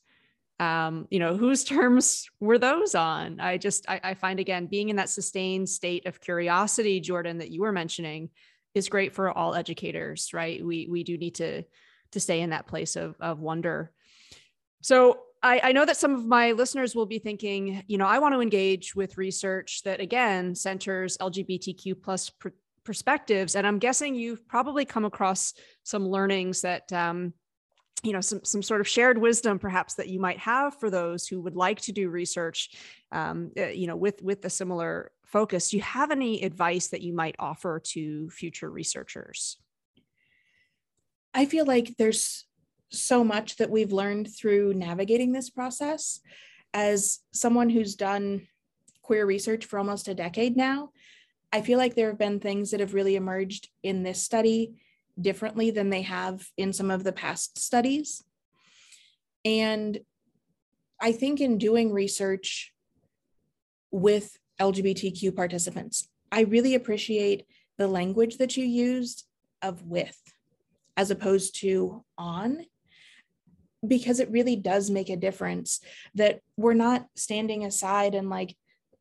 um, 0.59 1.07
you 1.09 1.19
know 1.19 1.35
whose 1.35 1.63
terms 1.75 2.29
were 2.39 2.57
those 2.57 2.95
on 2.95 3.41
i 3.41 3.57
just 3.57 3.89
I, 3.89 3.99
I, 4.03 4.13
find 4.13 4.39
again 4.39 4.67
being 4.67 4.87
in 4.87 4.95
that 4.95 5.09
sustained 5.09 5.67
state 5.67 6.05
of 6.05 6.21
curiosity 6.21 7.01
jordan 7.01 7.39
that 7.39 7.51
you 7.51 7.61
were 7.61 7.73
mentioning 7.73 8.29
is 8.73 8.89
great 8.89 9.13
for 9.13 9.31
all 9.31 9.55
educators 9.55 10.33
right? 10.33 10.63
We 10.65 10.87
we 10.89 11.03
do 11.03 11.17
need 11.17 11.35
to 11.35 11.63
to 12.11 12.19
stay 12.19 12.41
in 12.41 12.51
that 12.51 12.67
place 12.67 12.95
of 12.95 13.15
of 13.19 13.39
wonder. 13.39 13.91
So 14.81 15.19
I, 15.41 15.59
I 15.63 15.71
know 15.73 15.85
that 15.85 15.97
some 15.97 16.15
of 16.15 16.25
my 16.25 16.53
listeners 16.53 16.95
will 16.95 17.05
be 17.05 17.19
thinking, 17.19 17.83
you 17.87 17.97
know, 17.97 18.07
I 18.07 18.19
want 18.19 18.33
to 18.33 18.39
engage 18.39 18.95
with 18.95 19.17
research 19.17 19.83
that 19.83 19.99
again 19.99 20.55
centers 20.55 21.17
LGBTQ 21.17 22.01
plus 22.01 22.29
pr- 22.29 22.49
perspectives, 22.83 23.55
and 23.55 23.67
I'm 23.67 23.79
guessing 23.79 24.15
you've 24.15 24.47
probably 24.47 24.85
come 24.85 25.05
across 25.05 25.53
some 25.83 26.07
learnings 26.07 26.61
that 26.61 26.91
um, 26.93 27.33
you 28.03 28.11
know 28.11 28.21
some 28.21 28.43
some 28.43 28.61
sort 28.61 28.81
of 28.81 28.87
shared 28.87 29.17
wisdom 29.17 29.59
perhaps 29.59 29.95
that 29.95 30.09
you 30.09 30.19
might 30.19 30.39
have 30.39 30.79
for 30.79 30.89
those 30.89 31.27
who 31.27 31.41
would 31.41 31.55
like 31.55 31.79
to 31.81 31.91
do 31.91 32.09
research 32.09 32.69
um, 33.11 33.51
uh, 33.57 33.67
you 33.67 33.87
know 33.87 33.95
with 33.95 34.21
with 34.21 34.43
a 34.45 34.49
similar 34.49 35.11
focus 35.33 35.69
do 35.69 35.77
you 35.77 35.83
have 35.83 36.11
any 36.11 36.43
advice 36.43 36.87
that 36.89 37.01
you 37.01 37.13
might 37.13 37.35
offer 37.39 37.81
to 37.83 38.29
future 38.29 38.69
researchers? 38.69 39.57
I 41.33 41.45
feel 41.45 41.65
like 41.65 41.95
there's 41.97 42.45
so 42.91 43.23
much 43.23 43.57
that 43.57 43.71
we've 43.71 43.91
learned 43.91 44.29
through 44.33 44.75
navigating 44.75 45.31
this 45.31 45.49
process. 45.49 46.21
As 46.73 47.19
someone 47.33 47.69
who's 47.69 47.95
done 47.95 48.47
queer 49.01 49.25
research 49.25 49.65
for 49.65 49.79
almost 49.79 50.07
a 50.07 50.13
decade 50.13 50.55
now 50.55 50.89
i 51.51 51.59
feel 51.59 51.77
like 51.77 51.93
there 51.93 52.07
have 52.07 52.17
been 52.17 52.39
things 52.39 52.71
that 52.71 52.79
have 52.79 52.93
really 52.93 53.17
emerged 53.17 53.67
in 53.83 54.01
this 54.01 54.23
study 54.23 54.73
differently 55.19 55.71
than 55.71 55.89
they 55.89 56.01
have 56.01 56.47
in 56.57 56.73
some 56.73 56.91
of 56.91 57.03
the 57.03 57.11
past 57.11 57.59
studies. 57.59 58.23
And 59.45 59.99
I 61.01 61.11
think 61.11 61.41
in 61.41 61.57
doing 61.57 61.91
research 61.91 62.73
with 63.91 64.37
LGBTQ 64.59 65.35
participants, 65.35 66.07
I 66.31 66.41
really 66.41 66.75
appreciate 66.75 67.45
the 67.77 67.87
language 67.87 68.37
that 68.37 68.57
you 68.57 68.65
used 68.65 69.25
of 69.61 69.83
with 69.83 70.19
as 70.95 71.11
opposed 71.11 71.59
to 71.61 72.03
on 72.17 72.65
because 73.85 74.19
it 74.19 74.31
really 74.31 74.55
does 74.55 74.89
make 74.89 75.09
a 75.09 75.17
difference 75.17 75.81
that 76.15 76.39
we're 76.55 76.73
not 76.73 77.05
standing 77.15 77.65
aside 77.65 78.15
and 78.15 78.29
like 78.29 78.55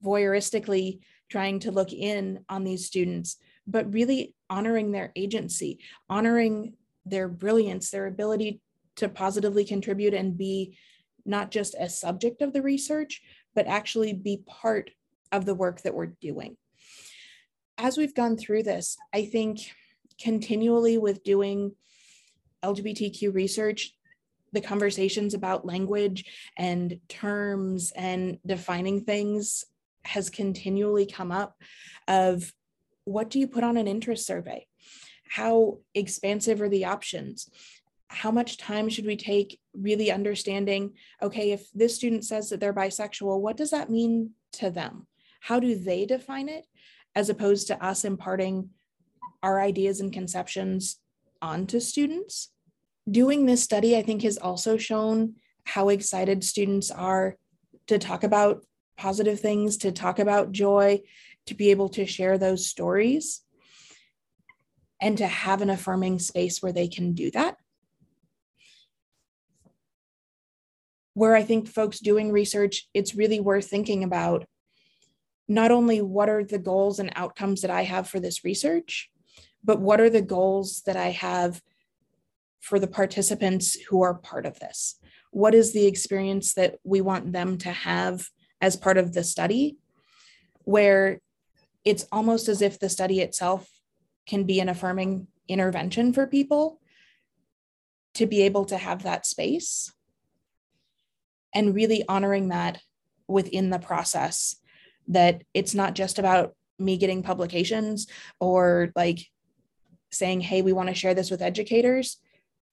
voyeuristically 0.04 1.00
trying 1.30 1.60
to 1.60 1.70
look 1.70 1.92
in 1.92 2.44
on 2.48 2.64
these 2.64 2.86
students 2.86 3.36
but 3.66 3.92
really 3.92 4.34
honoring 4.50 4.92
their 4.92 5.12
agency, 5.16 5.78
honoring 6.08 6.74
their 7.06 7.28
brilliance, 7.28 7.90
their 7.90 8.06
ability 8.06 8.60
to 8.96 9.08
positively 9.08 9.64
contribute 9.64 10.14
and 10.14 10.36
be 10.36 10.76
not 11.24 11.50
just 11.50 11.74
a 11.78 11.88
subject 11.88 12.42
of 12.42 12.52
the 12.52 12.62
research, 12.62 13.22
but 13.54 13.66
actually 13.66 14.12
be 14.12 14.42
part 14.46 14.90
of 15.32 15.44
the 15.44 15.54
work 15.54 15.82
that 15.82 15.94
we're 15.94 16.14
doing. 16.20 16.56
As 17.78 17.96
we've 17.96 18.14
gone 18.14 18.36
through 18.36 18.62
this, 18.62 18.96
I 19.12 19.24
think 19.24 19.60
continually 20.20 20.98
with 20.98 21.24
doing 21.24 21.74
LGBTQ 22.62 23.34
research, 23.34 23.92
the 24.52 24.60
conversations 24.60 25.34
about 25.34 25.66
language 25.66 26.24
and 26.56 27.00
terms 27.08 27.92
and 27.96 28.38
defining 28.46 29.04
things 29.04 29.64
has 30.04 30.30
continually 30.30 31.06
come 31.06 31.32
up 31.32 31.56
of 32.06 32.52
what 33.04 33.30
do 33.30 33.38
you 33.38 33.48
put 33.48 33.64
on 33.64 33.76
an 33.76 33.88
interest 33.88 34.26
survey? 34.26 34.66
How 35.28 35.78
expansive 35.94 36.60
are 36.60 36.68
the 36.68 36.84
options? 36.84 37.48
How 38.08 38.30
much 38.30 38.58
time 38.58 38.90
should 38.90 39.06
we 39.06 39.16
take 39.16 39.58
really 39.72 40.10
understanding, 40.10 40.92
okay, 41.22 41.52
if 41.52 41.70
this 41.72 41.94
student 41.94 42.24
says 42.24 42.50
that 42.50 42.60
they're 42.60 42.74
bisexual, 42.74 43.40
what 43.40 43.56
does 43.56 43.70
that 43.70 43.90
mean 43.90 44.32
to 44.54 44.70
them? 44.70 45.06
How 45.42 45.58
do 45.60 45.74
they 45.76 46.06
define 46.06 46.48
it? 46.48 46.66
As 47.14 47.28
opposed 47.28 47.66
to 47.66 47.84
us 47.84 48.04
imparting 48.04 48.70
our 49.42 49.60
ideas 49.60 50.00
and 50.00 50.12
conceptions 50.12 50.98
onto 51.40 51.80
students. 51.80 52.52
Doing 53.10 53.46
this 53.46 53.62
study, 53.62 53.96
I 53.96 54.02
think, 54.02 54.22
has 54.22 54.38
also 54.38 54.76
shown 54.76 55.34
how 55.64 55.88
excited 55.88 56.44
students 56.44 56.90
are 56.90 57.36
to 57.88 57.98
talk 57.98 58.22
about 58.22 58.64
positive 58.96 59.40
things, 59.40 59.76
to 59.78 59.90
talk 59.90 60.18
about 60.18 60.52
joy, 60.52 61.00
to 61.46 61.54
be 61.54 61.70
able 61.70 61.88
to 61.90 62.06
share 62.06 62.38
those 62.38 62.66
stories 62.66 63.42
and 65.00 65.18
to 65.18 65.26
have 65.26 65.60
an 65.60 65.70
affirming 65.70 66.20
space 66.20 66.62
where 66.62 66.72
they 66.72 66.86
can 66.86 67.12
do 67.12 67.30
that. 67.32 67.56
where 71.14 71.34
I 71.34 71.42
think 71.42 71.68
folks 71.68 72.00
doing 72.00 72.32
research, 72.32 72.88
it's 72.94 73.14
really 73.14 73.40
worth 73.40 73.66
thinking 73.66 74.04
about 74.04 74.46
not 75.52 75.70
only 75.70 76.00
what 76.00 76.28
are 76.28 76.42
the 76.42 76.58
goals 76.58 76.98
and 76.98 77.12
outcomes 77.14 77.60
that 77.60 77.70
I 77.70 77.82
have 77.82 78.08
for 78.08 78.18
this 78.18 78.44
research, 78.44 79.10
but 79.62 79.80
what 79.80 80.00
are 80.00 80.10
the 80.10 80.22
goals 80.22 80.82
that 80.86 80.96
I 80.96 81.10
have 81.10 81.60
for 82.60 82.78
the 82.78 82.86
participants 82.86 83.74
who 83.74 84.02
are 84.02 84.14
part 84.14 84.46
of 84.46 84.58
this? 84.60 84.98
What 85.30 85.54
is 85.54 85.72
the 85.72 85.86
experience 85.86 86.54
that 86.54 86.76
we 86.84 87.00
want 87.00 87.32
them 87.32 87.58
to 87.58 87.70
have 87.70 88.26
as 88.60 88.76
part 88.76 88.96
of 88.96 89.12
the 89.12 89.24
study? 89.24 89.76
Where 90.64 91.20
it's 91.84 92.06
almost 92.10 92.48
as 92.48 92.62
if 92.62 92.78
the 92.78 92.88
study 92.88 93.20
itself 93.20 93.68
can 94.26 94.44
be 94.44 94.60
an 94.60 94.68
affirming 94.68 95.26
intervention 95.48 96.12
for 96.12 96.26
people 96.26 96.80
to 98.14 98.26
be 98.26 98.42
able 98.42 98.64
to 98.66 98.78
have 98.78 99.02
that 99.02 99.26
space 99.26 99.92
and 101.54 101.74
really 101.74 102.04
honoring 102.08 102.48
that 102.48 102.80
within 103.26 103.70
the 103.70 103.78
process 103.78 104.56
that 105.08 105.42
it's 105.54 105.74
not 105.74 105.94
just 105.94 106.18
about 106.18 106.54
me 106.78 106.96
getting 106.96 107.22
publications 107.22 108.06
or 108.40 108.92
like 108.96 109.20
saying 110.10 110.40
hey 110.40 110.62
we 110.62 110.72
want 110.72 110.88
to 110.88 110.94
share 110.94 111.14
this 111.14 111.30
with 111.30 111.42
educators 111.42 112.18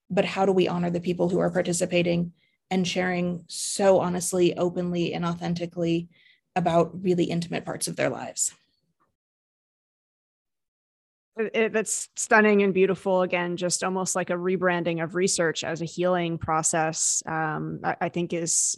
but 0.09 0.25
how 0.25 0.45
do 0.45 0.51
we 0.51 0.67
honor 0.67 0.89
the 0.89 0.99
people 0.99 1.29
who 1.29 1.39
are 1.39 1.51
participating 1.51 2.33
and 2.71 2.87
sharing 2.87 3.43
so 3.47 3.99
honestly 3.99 4.57
openly 4.57 5.13
and 5.13 5.25
authentically 5.25 6.07
about 6.55 7.03
really 7.03 7.25
intimate 7.25 7.65
parts 7.65 7.87
of 7.87 7.95
their 7.95 8.09
lives? 8.09 8.53
It, 11.37 11.71
that's 11.71 12.09
stunning 12.17 12.63
and 12.63 12.73
beautiful. 12.73 13.21
Again 13.21 13.55
just 13.55 13.83
almost 13.83 14.15
like 14.15 14.29
a 14.29 14.33
rebranding 14.33 15.01
of 15.01 15.15
research 15.15 15.63
as 15.63 15.81
a 15.81 15.85
healing 15.85 16.37
process 16.37 17.23
um, 17.25 17.79
I, 17.83 17.95
I, 18.01 18.09
think 18.09 18.33
is 18.33 18.77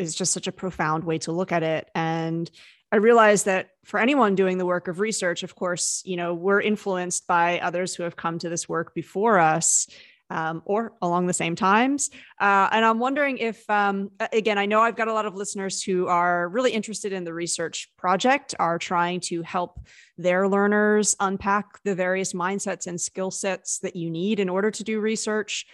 is 0.00 0.14
just 0.14 0.32
such 0.32 0.46
a 0.46 0.52
profound 0.52 1.04
way 1.04 1.18
to 1.18 1.32
look 1.32 1.52
at 1.52 1.62
it 1.62 1.90
and 1.94 2.50
i 2.92 2.96
realize 2.96 3.44
that 3.44 3.70
for 3.84 4.00
anyone 4.00 4.34
doing 4.34 4.58
the 4.58 4.66
work 4.66 4.88
of 4.88 5.00
research 5.00 5.42
of 5.42 5.54
course 5.54 6.02
you 6.04 6.16
know 6.16 6.34
we're 6.34 6.60
influenced 6.60 7.26
by 7.26 7.60
others 7.60 7.94
who 7.94 8.02
have 8.02 8.16
come 8.16 8.38
to 8.38 8.48
this 8.48 8.68
work 8.68 8.94
before 8.94 9.38
us 9.38 9.86
um, 10.30 10.62
or 10.64 10.92
along 11.02 11.26
the 11.26 11.32
same 11.32 11.56
times. 11.56 12.10
Uh, 12.40 12.68
and 12.70 12.84
I'm 12.84 12.98
wondering 12.98 13.38
if, 13.38 13.68
um, 13.68 14.10
again, 14.32 14.58
I 14.58 14.66
know 14.66 14.80
I've 14.80 14.96
got 14.96 15.08
a 15.08 15.12
lot 15.12 15.26
of 15.26 15.34
listeners 15.34 15.82
who 15.82 16.06
are 16.06 16.48
really 16.48 16.70
interested 16.70 17.12
in 17.12 17.24
the 17.24 17.34
research 17.34 17.90
project, 17.98 18.54
are 18.58 18.78
trying 18.78 19.20
to 19.20 19.42
help 19.42 19.80
their 20.16 20.48
learners 20.48 21.16
unpack 21.18 21.82
the 21.82 21.94
various 21.94 22.32
mindsets 22.32 22.86
and 22.86 23.00
skill 23.00 23.30
sets 23.30 23.80
that 23.80 23.96
you 23.96 24.10
need 24.10 24.38
in 24.38 24.48
order 24.48 24.70
to 24.70 24.84
do 24.84 25.00
research. 25.00 25.66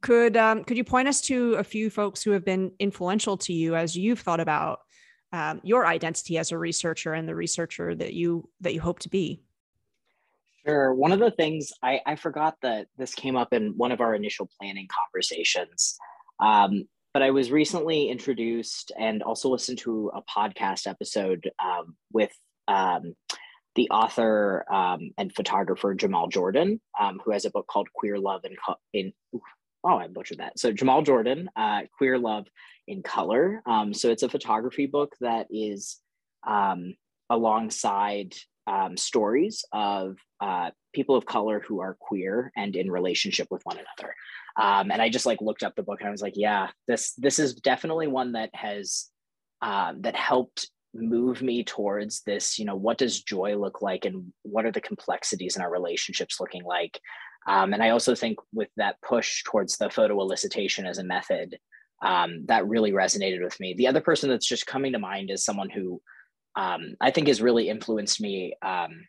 Could 0.00 0.36
um, 0.36 0.64
could 0.64 0.76
you 0.76 0.84
point 0.84 1.08
us 1.08 1.20
to 1.22 1.54
a 1.54 1.64
few 1.64 1.90
folks 1.90 2.22
who 2.22 2.32
have 2.32 2.44
been 2.44 2.72
influential 2.78 3.36
to 3.38 3.52
you 3.52 3.74
as 3.74 3.96
you've 3.96 4.20
thought 4.20 4.40
about 4.40 4.80
um, 5.32 5.60
your 5.64 5.86
identity 5.86 6.38
as 6.38 6.52
a 6.52 6.58
researcher 6.58 7.14
and 7.14 7.28
the 7.28 7.34
researcher 7.34 7.94
that 7.94 8.12
you 8.12 8.48
that 8.60 8.74
you 8.74 8.80
hope 8.80 9.00
to 9.00 9.08
be? 9.08 9.42
Sure. 10.66 10.94
One 10.94 11.10
of 11.10 11.18
the 11.18 11.32
things 11.32 11.72
I, 11.82 12.00
I 12.06 12.16
forgot 12.16 12.56
that 12.62 12.86
this 12.96 13.14
came 13.14 13.34
up 13.34 13.52
in 13.52 13.74
one 13.76 13.90
of 13.90 14.00
our 14.00 14.14
initial 14.14 14.48
planning 14.58 14.88
conversations. 14.88 15.98
Um, 16.38 16.84
but 17.12 17.22
I 17.22 17.30
was 17.30 17.50
recently 17.50 18.08
introduced 18.08 18.92
and 18.98 19.22
also 19.22 19.48
listened 19.48 19.78
to 19.78 20.10
a 20.14 20.22
podcast 20.22 20.86
episode 20.86 21.50
um, 21.62 21.96
with 22.12 22.30
um, 22.68 23.14
the 23.74 23.88
author 23.90 24.64
um, 24.72 25.10
and 25.18 25.34
photographer 25.34 25.94
Jamal 25.94 26.28
Jordan, 26.28 26.80
um, 26.98 27.20
who 27.24 27.32
has 27.32 27.44
a 27.44 27.50
book 27.50 27.66
called 27.66 27.88
Queer 27.92 28.18
Love 28.18 28.44
in, 28.44 28.56
in 28.92 29.12
oh, 29.84 29.96
I 29.96 30.08
butchered 30.08 30.38
that. 30.38 30.58
So 30.58 30.72
Jamal 30.72 31.02
Jordan, 31.02 31.50
uh, 31.56 31.82
Queer 31.96 32.18
Love 32.18 32.46
in 32.86 33.02
Color. 33.02 33.62
Um, 33.66 33.92
so 33.94 34.10
it's 34.10 34.22
a 34.22 34.28
photography 34.28 34.86
book 34.86 35.14
that 35.20 35.46
is 35.50 35.98
alongside 37.30 38.34
um, 38.66 38.96
stories 38.96 39.64
of 39.72 40.16
uh, 40.40 40.70
people 40.92 41.16
of 41.16 41.26
color 41.26 41.62
who 41.66 41.80
are 41.80 41.96
queer 41.98 42.52
and 42.56 42.76
in 42.76 42.90
relationship 42.90 43.48
with 43.50 43.62
one 43.64 43.78
another. 43.78 44.14
Um, 44.56 44.90
and 44.90 45.00
I 45.00 45.08
just 45.08 45.26
like 45.26 45.40
looked 45.40 45.62
up 45.62 45.74
the 45.74 45.82
book 45.82 46.00
and 46.00 46.08
I 46.08 46.12
was 46.12 46.22
like, 46.22 46.34
yeah, 46.36 46.68
this 46.86 47.14
this 47.14 47.38
is 47.38 47.54
definitely 47.54 48.06
one 48.06 48.32
that 48.32 48.50
has 48.54 49.06
uh, 49.62 49.94
that 50.00 50.16
helped 50.16 50.68
move 50.94 51.40
me 51.42 51.64
towards 51.64 52.22
this. 52.22 52.58
You 52.58 52.66
know, 52.66 52.76
what 52.76 52.98
does 52.98 53.22
joy 53.22 53.56
look 53.56 53.80
like, 53.82 54.04
and 54.04 54.32
what 54.42 54.66
are 54.66 54.72
the 54.72 54.80
complexities 54.80 55.56
in 55.56 55.62
our 55.62 55.70
relationships 55.70 56.38
looking 56.38 56.64
like? 56.64 57.00
Um, 57.46 57.72
and 57.72 57.82
I 57.82 57.90
also 57.90 58.14
think 58.14 58.38
with 58.52 58.68
that 58.76 59.00
push 59.02 59.42
towards 59.44 59.76
the 59.76 59.90
photo 59.90 60.16
elicitation 60.18 60.86
as 60.88 60.98
a 60.98 61.04
method, 61.04 61.58
um, 62.02 62.44
that 62.46 62.66
really 62.66 62.92
resonated 62.92 63.42
with 63.42 63.58
me. 63.60 63.74
The 63.74 63.86
other 63.86 64.00
person 64.00 64.28
that's 64.28 64.46
just 64.46 64.66
coming 64.66 64.92
to 64.92 64.98
mind 64.98 65.30
is 65.30 65.44
someone 65.44 65.70
who 65.70 66.00
um, 66.56 66.96
I 67.00 67.10
think 67.10 67.28
has 67.28 67.40
really 67.40 67.68
influenced 67.68 68.20
me 68.20 68.54
um, 68.62 69.06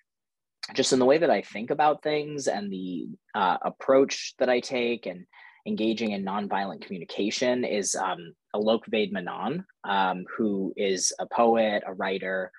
just 0.74 0.94
in 0.94 1.00
the 1.00 1.06
way 1.06 1.18
that 1.18 1.30
I 1.30 1.42
think 1.42 1.72
about 1.72 2.04
things 2.04 2.48
and 2.48 2.72
the 2.72 3.08
uh, 3.36 3.58
approach 3.64 4.34
that 4.40 4.50
I 4.50 4.60
take 4.60 5.06
and 5.06 5.26
engaging 5.66 6.12
in 6.12 6.24
nonviolent 6.24 6.82
communication 6.82 7.64
is 7.66 7.96
um, 7.96 8.34
Alok 8.56 8.86
Vaid 8.88 9.12
Menon, 9.12 9.66
um, 9.84 10.26
who 10.38 10.74
is 10.78 11.12
a 11.20 11.26
poet, 11.26 11.84
a 11.86 11.94
writer. 11.94 12.52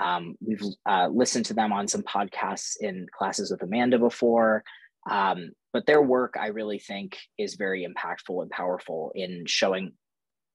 Um, 0.00 0.36
we've 0.40 0.62
uh, 0.86 1.08
listened 1.08 1.46
to 1.46 1.54
them 1.54 1.72
on 1.72 1.86
some 1.86 2.02
podcasts 2.02 2.76
in 2.80 3.06
classes 3.16 3.50
with 3.50 3.62
Amanda 3.62 3.98
before. 3.98 4.64
Um, 5.10 5.52
but 5.72 5.86
their 5.86 6.02
work, 6.02 6.34
I 6.38 6.48
really 6.48 6.78
think, 6.78 7.18
is 7.38 7.54
very 7.54 7.86
impactful 7.86 8.42
and 8.42 8.50
powerful 8.50 9.12
in 9.14 9.44
showing 9.46 9.92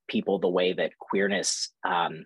people 0.08 0.40
the 0.40 0.48
way 0.48 0.74
that 0.74 0.98
queerness 1.00 1.70
um, 1.86 2.26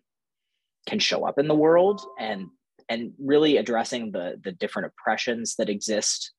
can 0.88 1.00
show 1.00 1.26
up 1.26 1.40
in 1.40 1.48
the 1.48 1.56
world 1.56 2.02
and 2.20 2.48
and 2.90 3.14
really 3.20 3.58
addressing 3.58 4.12
the 4.12 4.40
the 4.44 4.52
different 4.52 4.88
oppressions 4.88 5.56
that 5.56 5.70
exist 5.70 6.34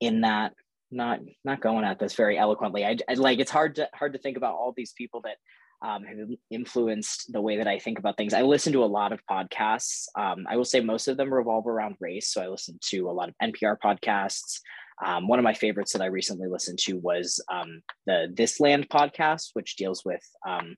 in 0.00 0.22
that 0.22 0.52
not 0.90 1.20
not 1.44 1.60
going 1.60 1.84
at 1.84 1.98
this 1.98 2.14
very 2.14 2.38
eloquently 2.38 2.84
I, 2.84 2.96
I, 3.08 3.14
like 3.14 3.38
it's 3.38 3.50
hard 3.50 3.76
to 3.76 3.88
hard 3.94 4.14
to 4.14 4.18
think 4.18 4.36
about 4.36 4.54
all 4.54 4.72
these 4.74 4.92
people 4.92 5.20
that 5.22 5.36
um, 5.82 6.04
have 6.04 6.28
influenced 6.50 7.32
the 7.32 7.40
way 7.40 7.56
that 7.56 7.66
I 7.66 7.78
think 7.78 7.98
about 7.98 8.16
things. 8.16 8.34
I 8.34 8.42
listen 8.42 8.72
to 8.74 8.84
a 8.84 8.86
lot 8.86 9.12
of 9.12 9.20
podcasts. 9.30 10.08
Um, 10.14 10.46
I 10.48 10.56
will 10.56 10.64
say 10.64 10.80
most 10.80 11.08
of 11.08 11.16
them 11.16 11.32
revolve 11.32 11.66
around 11.66 11.96
race. 12.00 12.28
So 12.28 12.42
I 12.42 12.48
listen 12.48 12.78
to 12.90 13.08
a 13.08 13.12
lot 13.12 13.30
of 13.30 13.34
NPR 13.42 13.76
podcasts. 13.82 14.60
Um, 15.04 15.28
one 15.28 15.38
of 15.38 15.44
my 15.44 15.54
favorites 15.54 15.92
that 15.92 16.02
I 16.02 16.06
recently 16.06 16.48
listened 16.48 16.78
to 16.80 16.94
was 16.94 17.42
um, 17.50 17.82
the 18.06 18.32
This 18.32 18.60
Land 18.60 18.88
podcast, 18.88 19.50
which 19.54 19.76
deals 19.76 20.04
with 20.04 20.22
um, 20.46 20.76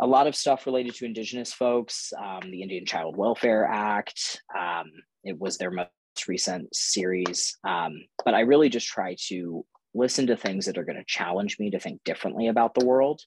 a 0.00 0.06
lot 0.06 0.26
of 0.26 0.36
stuff 0.36 0.66
related 0.66 0.94
to 0.96 1.04
Indigenous 1.04 1.52
folks, 1.52 2.12
um, 2.18 2.50
the 2.50 2.62
Indian 2.62 2.86
Child 2.86 3.16
Welfare 3.16 3.66
Act. 3.66 4.40
Um, 4.58 4.90
it 5.24 5.38
was 5.38 5.58
their 5.58 5.70
most 5.70 5.90
recent 6.28 6.74
series. 6.74 7.58
Um, 7.64 8.04
but 8.24 8.34
I 8.34 8.40
really 8.40 8.68
just 8.68 8.86
try 8.86 9.16
to 9.28 9.64
listen 9.94 10.26
to 10.28 10.36
things 10.36 10.66
that 10.66 10.78
are 10.78 10.84
going 10.84 10.98
to 10.98 11.04
challenge 11.06 11.58
me 11.58 11.70
to 11.70 11.80
think 11.80 12.02
differently 12.04 12.46
about 12.46 12.74
the 12.74 12.84
world. 12.84 13.20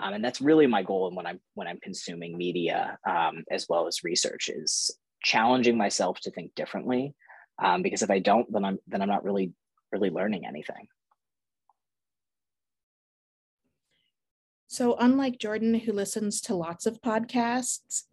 And 0.00 0.24
that's 0.24 0.40
really 0.40 0.66
my 0.66 0.82
goal 0.82 1.10
when 1.14 1.26
I'm 1.26 1.38
when 1.52 1.68
I'm 1.68 1.78
consuming 1.82 2.38
media 2.38 2.96
as 3.50 3.66
well 3.68 3.86
as 3.86 4.02
research 4.02 4.48
is 4.48 4.90
challenging 5.22 5.76
myself 5.76 6.18
to 6.20 6.30
think 6.30 6.54
differently. 6.54 7.14
Um, 7.62 7.82
because 7.82 8.02
if 8.02 8.10
I 8.10 8.18
don't, 8.18 8.50
then 8.52 8.64
I'm 8.64 8.78
then 8.88 9.02
I'm 9.02 9.08
not 9.08 9.24
really 9.24 9.52
really 9.92 10.10
learning 10.10 10.46
anything. 10.46 10.88
So, 14.66 14.96
unlike 14.98 15.38
Jordan, 15.38 15.74
who 15.74 15.92
listens 15.92 16.40
to 16.42 16.54
lots 16.54 16.86
of 16.86 17.02
podcasts, 17.02 18.04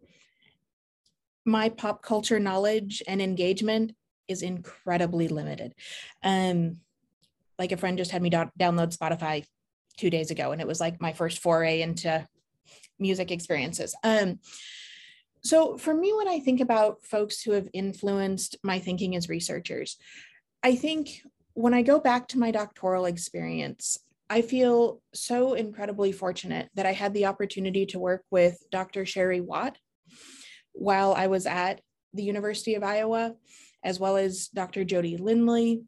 my 1.44 1.70
pop 1.70 2.02
culture 2.02 2.38
knowledge 2.38 3.02
and 3.08 3.22
engagement 3.22 3.92
is 4.28 4.42
incredibly 4.42 5.26
limited. 5.28 5.74
Um, 6.22 6.78
like 7.58 7.72
a 7.72 7.76
friend 7.76 7.98
just 7.98 8.10
had 8.10 8.22
me 8.22 8.30
do- 8.30 8.50
download 8.58 8.96
Spotify 8.96 9.44
two 9.96 10.10
days 10.10 10.30
ago, 10.30 10.52
and 10.52 10.60
it 10.60 10.66
was 10.66 10.80
like 10.80 11.00
my 11.00 11.12
first 11.12 11.38
foray 11.38 11.82
into 11.82 12.26
music 12.98 13.30
experiences. 13.30 13.94
Um, 14.04 14.38
so, 15.42 15.76
for 15.78 15.94
me, 15.94 16.12
when 16.12 16.28
I 16.28 16.40
think 16.40 16.60
about 16.60 17.02
folks 17.02 17.42
who 17.42 17.52
have 17.52 17.68
influenced 17.72 18.56
my 18.62 18.78
thinking 18.78 19.16
as 19.16 19.28
researchers, 19.28 19.96
I 20.62 20.76
think 20.76 21.22
when 21.54 21.74
I 21.74 21.82
go 21.82 21.98
back 21.98 22.28
to 22.28 22.38
my 22.38 22.50
doctoral 22.50 23.06
experience, 23.06 23.98
I 24.28 24.42
feel 24.42 25.02
so 25.12 25.54
incredibly 25.54 26.12
fortunate 26.12 26.68
that 26.74 26.86
I 26.86 26.92
had 26.92 27.14
the 27.14 27.26
opportunity 27.26 27.86
to 27.86 27.98
work 27.98 28.24
with 28.30 28.62
Dr. 28.70 29.04
Sherry 29.04 29.40
Watt 29.40 29.76
while 30.72 31.12
I 31.14 31.26
was 31.26 31.46
at 31.46 31.80
the 32.14 32.22
University 32.22 32.74
of 32.74 32.84
Iowa, 32.84 33.34
as 33.82 33.98
well 33.98 34.16
as 34.16 34.48
Dr. 34.48 34.84
Jodi 34.84 35.16
Linley, 35.16 35.82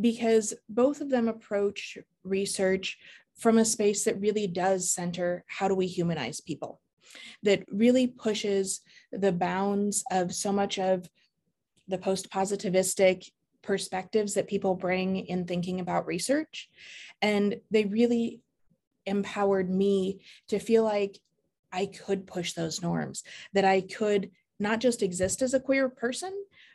because 0.00 0.54
both 0.68 1.00
of 1.00 1.10
them 1.10 1.28
approach 1.28 1.98
research 2.24 2.98
from 3.38 3.58
a 3.58 3.64
space 3.64 4.04
that 4.04 4.20
really 4.20 4.46
does 4.46 4.90
center 4.90 5.44
how 5.46 5.68
do 5.68 5.74
we 5.74 5.86
humanize 5.86 6.40
people, 6.40 6.80
that 7.42 7.64
really 7.70 8.06
pushes 8.06 8.80
the 9.12 9.32
bounds 9.32 10.04
of 10.10 10.34
so 10.34 10.52
much 10.52 10.78
of 10.78 11.08
the 11.88 11.98
post 11.98 12.30
positivistic 12.30 13.30
perspectives 13.62 14.34
that 14.34 14.48
people 14.48 14.74
bring 14.74 15.16
in 15.16 15.44
thinking 15.44 15.80
about 15.80 16.06
research. 16.06 16.68
And 17.22 17.56
they 17.70 17.84
really 17.84 18.40
empowered 19.06 19.70
me 19.70 20.20
to 20.48 20.58
feel 20.58 20.84
like 20.84 21.18
I 21.72 21.86
could 21.86 22.26
push 22.26 22.52
those 22.52 22.82
norms, 22.82 23.22
that 23.52 23.64
I 23.64 23.80
could 23.80 24.30
not 24.58 24.80
just 24.80 25.02
exist 25.02 25.42
as 25.42 25.54
a 25.54 25.60
queer 25.60 25.88
person, 25.88 26.32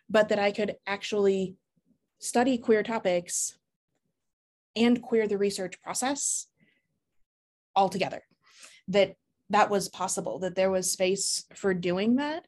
but 0.09 0.29
that 0.29 0.39
I 0.39 0.51
could 0.51 0.75
actually 0.85 1.55
study 2.19 2.57
queer 2.57 2.83
topics 2.83 3.57
and 4.75 5.01
queer 5.01 5.27
the 5.27 5.37
research 5.37 5.81
process 5.81 6.47
altogether. 7.75 8.21
That 8.87 9.15
that 9.49 9.69
was 9.69 9.89
possible, 9.89 10.39
that 10.39 10.56
there 10.56 10.71
was 10.71 10.91
space 10.91 11.45
for 11.53 11.73
doing 11.73 12.15
that. 12.15 12.45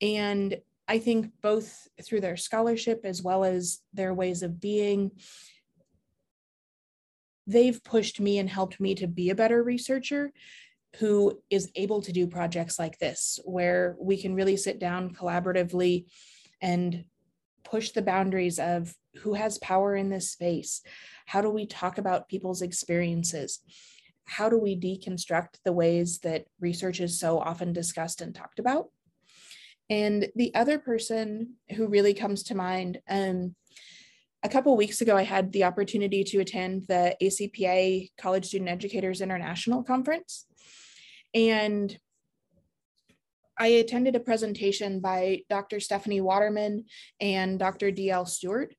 And 0.00 0.56
I 0.88 0.98
think 0.98 1.30
both 1.40 1.86
through 2.02 2.20
their 2.20 2.36
scholarship 2.36 3.02
as 3.04 3.22
well 3.22 3.44
as 3.44 3.80
their 3.92 4.12
ways 4.12 4.42
of 4.42 4.60
being, 4.60 5.12
they've 7.46 7.82
pushed 7.84 8.20
me 8.20 8.38
and 8.38 8.48
helped 8.48 8.80
me 8.80 8.94
to 8.96 9.06
be 9.06 9.30
a 9.30 9.34
better 9.34 9.62
researcher 9.62 10.32
who 10.96 11.40
is 11.50 11.70
able 11.76 12.02
to 12.02 12.12
do 12.12 12.26
projects 12.26 12.78
like 12.78 12.98
this, 12.98 13.38
where 13.44 13.96
we 14.00 14.20
can 14.20 14.34
really 14.34 14.56
sit 14.56 14.80
down 14.80 15.14
collaboratively 15.14 16.06
and 16.60 17.04
push 17.62 17.90
the 17.90 18.02
boundaries 18.02 18.58
of 18.58 18.94
who 19.18 19.34
has 19.34 19.58
power 19.58 19.94
in 19.94 20.10
this 20.10 20.30
space. 20.30 20.82
How 21.26 21.40
do 21.40 21.50
we 21.50 21.66
talk 21.66 21.98
about 21.98 22.28
people's 22.28 22.62
experiences? 22.62 23.60
How 24.30 24.48
do 24.48 24.56
we 24.56 24.78
deconstruct 24.78 25.56
the 25.64 25.72
ways 25.72 26.20
that 26.20 26.44
research 26.60 27.00
is 27.00 27.18
so 27.18 27.40
often 27.40 27.72
discussed 27.72 28.20
and 28.20 28.32
talked 28.32 28.60
about? 28.60 28.86
And 29.90 30.28
the 30.36 30.54
other 30.54 30.78
person 30.78 31.54
who 31.74 31.88
really 31.88 32.14
comes 32.14 32.44
to 32.44 32.54
mind, 32.54 33.00
um, 33.08 33.56
a 34.44 34.48
couple 34.48 34.76
weeks 34.76 35.00
ago, 35.00 35.16
I 35.16 35.24
had 35.24 35.50
the 35.50 35.64
opportunity 35.64 36.22
to 36.22 36.38
attend 36.38 36.84
the 36.86 37.16
ACPA 37.20 38.12
College 38.18 38.46
Student 38.46 38.70
Educators 38.70 39.20
International 39.20 39.82
Conference. 39.82 40.46
And 41.34 41.98
I 43.58 43.66
attended 43.66 44.14
a 44.14 44.20
presentation 44.20 45.00
by 45.00 45.40
Dr. 45.50 45.80
Stephanie 45.80 46.20
Waterman 46.20 46.84
and 47.20 47.58
Dr. 47.58 47.90
D.L. 47.90 48.26
Stewart 48.26 48.76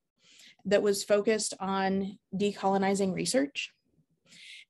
that 0.63 0.81
was 0.81 1.03
focused 1.03 1.55
on 1.59 2.17
decolonizing 2.33 3.13
research. 3.13 3.73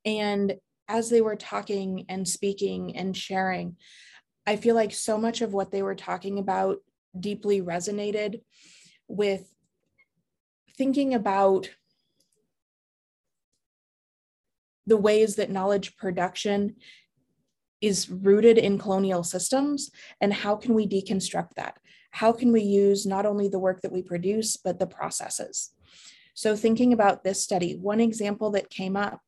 And 0.04 0.56
as 0.92 1.10
they 1.10 1.22
were 1.22 1.38
talking 1.38 2.06
and 2.10 2.28
speaking 2.28 2.98
and 2.98 3.16
sharing, 3.16 3.78
I 4.46 4.58
feel 4.58 4.76
like 4.76 4.92
so 4.92 5.18
much 5.18 5.42
of 5.42 5.54
what 5.54 5.72
they 5.72 5.82
were 5.82 5.96
talking 5.96 6.38
about 6.38 6.80
deeply 7.18 7.62
resonated 7.62 8.42
with 9.08 9.50
thinking 10.78 11.14
about 11.14 11.70
the 14.86 14.98
ways 14.98 15.38
that 15.38 15.50
knowledge 15.50 15.96
production 15.96 16.76
is 17.80 18.10
rooted 18.10 18.58
in 18.58 18.78
colonial 18.78 19.24
systems 19.24 19.92
and 20.20 20.34
how 20.34 20.56
can 20.56 20.74
we 20.74 20.86
deconstruct 20.86 21.52
that? 21.56 21.78
How 22.12 22.34
can 22.34 22.52
we 22.52 22.64
use 22.64 23.06
not 23.06 23.26
only 23.26 23.48
the 23.48 23.60
work 23.60 23.82
that 23.82 23.94
we 23.94 24.02
produce 24.02 24.58
but 24.58 24.78
the 24.78 24.88
processes? 24.88 25.74
So 26.34 26.56
thinking 26.56 26.92
about 26.92 27.24
this 27.24 27.42
study 27.42 27.78
one 27.78 28.02
example 28.02 28.52
that 28.52 28.70
came 28.70 28.98
up 28.98 29.22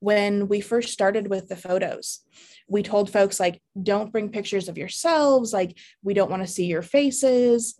when 0.00 0.48
we 0.48 0.60
first 0.60 0.92
started 0.92 1.28
with 1.28 1.48
the 1.48 1.56
photos 1.56 2.20
we 2.68 2.82
told 2.82 3.10
folks 3.10 3.38
like 3.40 3.60
don't 3.82 4.12
bring 4.12 4.30
pictures 4.30 4.68
of 4.68 4.78
yourselves 4.78 5.52
like 5.52 5.76
we 6.02 6.14
don't 6.14 6.30
want 6.30 6.42
to 6.42 6.52
see 6.52 6.66
your 6.66 6.82
faces 6.82 7.78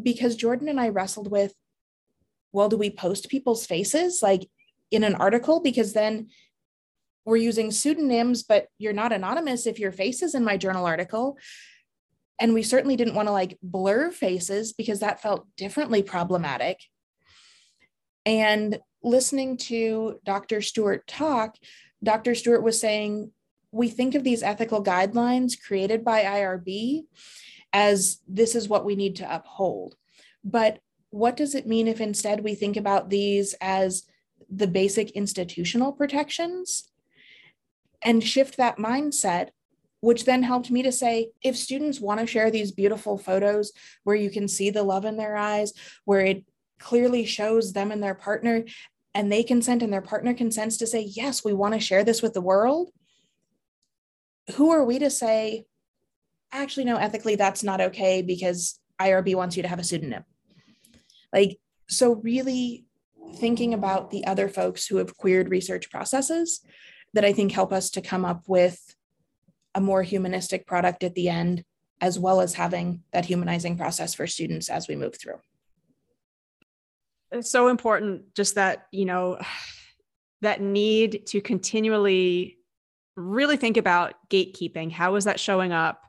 because 0.00 0.36
jordan 0.36 0.68
and 0.68 0.80
i 0.80 0.88
wrestled 0.88 1.30
with 1.30 1.54
well 2.52 2.68
do 2.68 2.76
we 2.76 2.90
post 2.90 3.28
people's 3.28 3.66
faces 3.66 4.20
like 4.22 4.48
in 4.90 5.04
an 5.04 5.14
article 5.14 5.60
because 5.60 5.92
then 5.92 6.28
we're 7.24 7.36
using 7.36 7.70
pseudonyms, 7.70 8.42
but 8.42 8.66
you're 8.78 8.92
not 8.92 9.12
anonymous 9.12 9.66
if 9.66 9.78
your 9.78 9.92
face 9.92 10.22
is 10.22 10.34
in 10.34 10.44
my 10.44 10.56
journal 10.56 10.86
article. 10.86 11.38
And 12.40 12.54
we 12.54 12.62
certainly 12.62 12.96
didn't 12.96 13.14
want 13.14 13.28
to 13.28 13.32
like 13.32 13.58
blur 13.62 14.10
faces 14.10 14.72
because 14.72 15.00
that 15.00 15.22
felt 15.22 15.46
differently 15.56 16.02
problematic. 16.02 16.78
And 18.26 18.78
listening 19.02 19.56
to 19.56 20.20
Dr. 20.24 20.60
Stewart 20.60 21.06
talk, 21.06 21.56
Dr. 22.02 22.34
Stewart 22.34 22.62
was 22.62 22.80
saying, 22.80 23.30
we 23.70 23.88
think 23.88 24.14
of 24.14 24.24
these 24.24 24.42
ethical 24.42 24.84
guidelines 24.84 25.60
created 25.60 26.04
by 26.04 26.22
IRB 26.22 27.04
as 27.72 28.20
this 28.28 28.54
is 28.54 28.68
what 28.68 28.84
we 28.84 28.96
need 28.96 29.16
to 29.16 29.34
uphold. 29.34 29.96
But 30.44 30.80
what 31.10 31.36
does 31.36 31.54
it 31.54 31.66
mean 31.66 31.88
if 31.88 32.00
instead 32.00 32.42
we 32.42 32.54
think 32.54 32.76
about 32.76 33.10
these 33.10 33.54
as 33.60 34.04
the 34.50 34.66
basic 34.66 35.10
institutional 35.12 35.92
protections 35.92 36.90
and 38.02 38.22
shift 38.22 38.56
that 38.56 38.78
mindset 38.78 39.50
which 40.00 40.24
then 40.24 40.42
helped 40.42 40.68
me 40.68 40.82
to 40.82 40.90
say 40.90 41.28
if 41.42 41.56
students 41.56 42.00
want 42.00 42.18
to 42.18 42.26
share 42.26 42.50
these 42.50 42.72
beautiful 42.72 43.16
photos 43.16 43.70
where 44.02 44.16
you 44.16 44.30
can 44.30 44.48
see 44.48 44.68
the 44.68 44.82
love 44.82 45.04
in 45.04 45.16
their 45.16 45.36
eyes 45.36 45.72
where 46.04 46.20
it 46.20 46.44
clearly 46.80 47.24
shows 47.24 47.72
them 47.72 47.92
and 47.92 48.02
their 48.02 48.14
partner 48.14 48.64
and 49.14 49.30
they 49.30 49.42
consent 49.42 49.82
and 49.82 49.92
their 49.92 50.02
partner 50.02 50.34
consents 50.34 50.76
to 50.76 50.86
say 50.86 51.00
yes 51.00 51.44
we 51.44 51.52
want 51.52 51.74
to 51.74 51.80
share 51.80 52.04
this 52.04 52.22
with 52.22 52.34
the 52.34 52.40
world 52.40 52.90
who 54.56 54.70
are 54.70 54.84
we 54.84 54.98
to 54.98 55.10
say 55.10 55.64
actually 56.52 56.84
no 56.84 56.96
ethically 56.96 57.36
that's 57.36 57.62
not 57.62 57.80
okay 57.80 58.22
because 58.22 58.78
irb 59.00 59.34
wants 59.34 59.56
you 59.56 59.62
to 59.62 59.68
have 59.68 59.78
a 59.78 59.84
pseudonym 59.84 60.24
like 61.32 61.58
so 61.88 62.14
really 62.16 62.84
thinking 63.36 63.74
about 63.74 64.10
the 64.10 64.26
other 64.26 64.48
folks 64.48 64.86
who 64.86 64.96
have 64.96 65.16
queered 65.16 65.50
research 65.50 65.90
processes 65.90 66.60
that 67.14 67.24
I 67.24 67.32
think 67.32 67.52
help 67.52 67.72
us 67.72 67.90
to 67.90 68.00
come 68.00 68.24
up 68.24 68.44
with 68.46 68.94
a 69.74 69.80
more 69.80 70.02
humanistic 70.02 70.66
product 70.66 71.02
at 71.02 71.14
the 71.14 71.28
end, 71.28 71.64
as 72.00 72.18
well 72.18 72.40
as 72.40 72.54
having 72.54 73.02
that 73.12 73.26
humanizing 73.26 73.76
process 73.76 74.14
for 74.14 74.26
students 74.26 74.68
as 74.68 74.88
we 74.88 74.96
move 74.96 75.16
through. 75.16 75.38
It's 77.32 77.50
so 77.50 77.68
important, 77.68 78.34
just 78.34 78.56
that, 78.56 78.86
you 78.90 79.04
know, 79.04 79.38
that 80.42 80.60
need 80.60 81.26
to 81.28 81.40
continually 81.40 82.58
really 83.16 83.56
think 83.56 83.76
about 83.76 84.14
gatekeeping. 84.28 84.90
How 84.90 85.14
is 85.16 85.24
that 85.24 85.38
showing 85.38 85.72
up? 85.72 86.02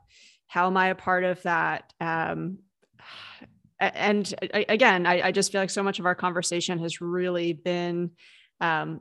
How 0.46 0.66
am 0.66 0.76
I 0.76 0.88
a 0.88 0.94
part 0.94 1.24
of 1.24 1.42
that? 1.42 1.92
Um, 2.00 2.58
and 3.80 4.32
again, 4.40 5.06
I, 5.06 5.28
I, 5.28 5.32
just 5.32 5.50
feel 5.52 5.60
like 5.60 5.68
so 5.68 5.82
much 5.82 5.98
of 5.98 6.06
our 6.06 6.14
conversation 6.14 6.78
has 6.78 7.00
really 7.00 7.52
been 7.52 8.12
um, 8.60 9.00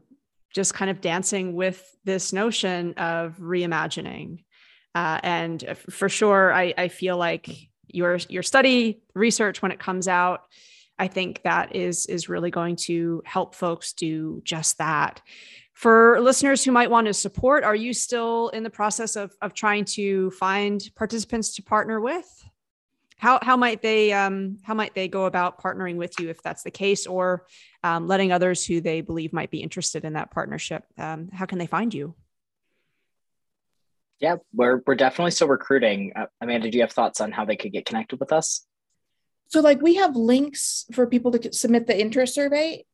just 0.53 0.73
kind 0.73 0.91
of 0.91 0.99
dancing 0.99 1.53
with 1.53 1.83
this 2.03 2.33
notion 2.33 2.93
of 2.95 3.37
reimagining. 3.37 4.43
Uh, 4.95 5.19
and 5.23 5.77
for 5.89 6.09
sure, 6.09 6.53
I, 6.53 6.73
I 6.77 6.87
feel 6.87 7.17
like 7.17 7.49
your 7.87 8.17
your 8.29 8.43
study 8.43 9.01
research 9.13 9.61
when 9.61 9.71
it 9.71 9.79
comes 9.79 10.07
out, 10.07 10.41
I 10.99 11.07
think 11.07 11.41
that 11.43 11.75
is 11.75 12.05
is 12.05 12.29
really 12.29 12.51
going 12.51 12.75
to 12.87 13.21
help 13.25 13.55
folks 13.55 13.93
do 13.93 14.41
just 14.43 14.77
that. 14.77 15.21
For 15.73 16.21
listeners 16.21 16.63
who 16.63 16.71
might 16.71 16.91
want 16.91 17.07
to 17.07 17.13
support, 17.13 17.63
are 17.63 17.75
you 17.75 17.93
still 17.93 18.49
in 18.49 18.63
the 18.63 18.69
process 18.69 19.15
of 19.15 19.35
of 19.41 19.53
trying 19.53 19.85
to 19.85 20.31
find 20.31 20.81
participants 20.95 21.55
to 21.55 21.63
partner 21.63 21.99
with? 21.99 22.27
how 23.23 23.39
how 23.41 23.55
might 23.55 23.81
they 23.81 24.11
um, 24.11 24.57
how 24.63 24.73
might 24.73 24.93
they 24.93 25.07
go 25.07 25.25
about 25.25 25.61
partnering 25.61 25.95
with 25.95 26.19
you 26.19 26.29
if 26.29 26.41
that's 26.41 26.63
the 26.63 26.71
case, 26.71 27.07
or 27.07 27.45
um, 27.81 28.05
letting 28.05 28.33
others 28.33 28.65
who 28.65 28.81
they 28.81 28.99
believe 28.99 29.31
might 29.31 29.49
be 29.49 29.63
interested 29.63 30.03
in 30.03 30.13
that 30.13 30.29
partnership? 30.29 30.83
Um, 30.97 31.29
how 31.31 31.45
can 31.45 31.57
they 31.57 31.65
find 31.65 31.93
you? 31.93 32.15
Yeah, 34.19 34.35
we're 34.53 34.81
we're 34.85 34.95
definitely 34.95 35.31
still 35.31 35.47
recruiting. 35.47 36.11
Uh, 36.13 36.25
Amanda, 36.41 36.69
do 36.69 36.77
you 36.77 36.83
have 36.83 36.91
thoughts 36.91 37.21
on 37.21 37.31
how 37.31 37.45
they 37.45 37.55
could 37.55 37.71
get 37.71 37.85
connected 37.85 38.19
with 38.19 38.33
us? 38.33 38.65
So, 39.53 39.61
like, 39.61 39.83
we 39.83 39.93
have 39.97 40.15
links 40.15 40.85
for 40.93 41.05
people 41.05 41.29
to 41.33 41.53
submit 41.53 41.85
the 41.85 41.99
interest 41.99 42.33
survey. 42.33 42.85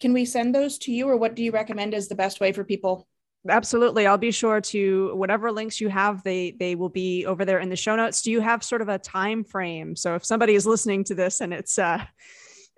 Can 0.00 0.12
we 0.12 0.24
send 0.24 0.52
those 0.52 0.76
to 0.78 0.90
you, 0.90 1.08
or 1.08 1.16
what 1.16 1.36
do 1.36 1.44
you 1.44 1.52
recommend 1.52 1.94
is 1.94 2.08
the 2.08 2.16
best 2.16 2.40
way 2.40 2.50
for 2.50 2.64
people? 2.64 3.06
absolutely 3.48 4.04
i'll 4.04 4.18
be 4.18 4.32
sure 4.32 4.60
to 4.60 5.14
whatever 5.14 5.52
links 5.52 5.80
you 5.80 5.88
have 5.88 6.24
they 6.24 6.50
they 6.58 6.74
will 6.74 6.88
be 6.88 7.24
over 7.24 7.44
there 7.44 7.60
in 7.60 7.68
the 7.68 7.76
show 7.76 7.94
notes 7.94 8.20
do 8.20 8.32
you 8.32 8.40
have 8.40 8.64
sort 8.64 8.82
of 8.82 8.88
a 8.88 8.98
time 8.98 9.44
frame 9.44 9.94
so 9.94 10.16
if 10.16 10.24
somebody 10.24 10.56
is 10.56 10.66
listening 10.66 11.04
to 11.04 11.14
this 11.14 11.40
and 11.40 11.54
it's 11.54 11.78
uh 11.78 12.04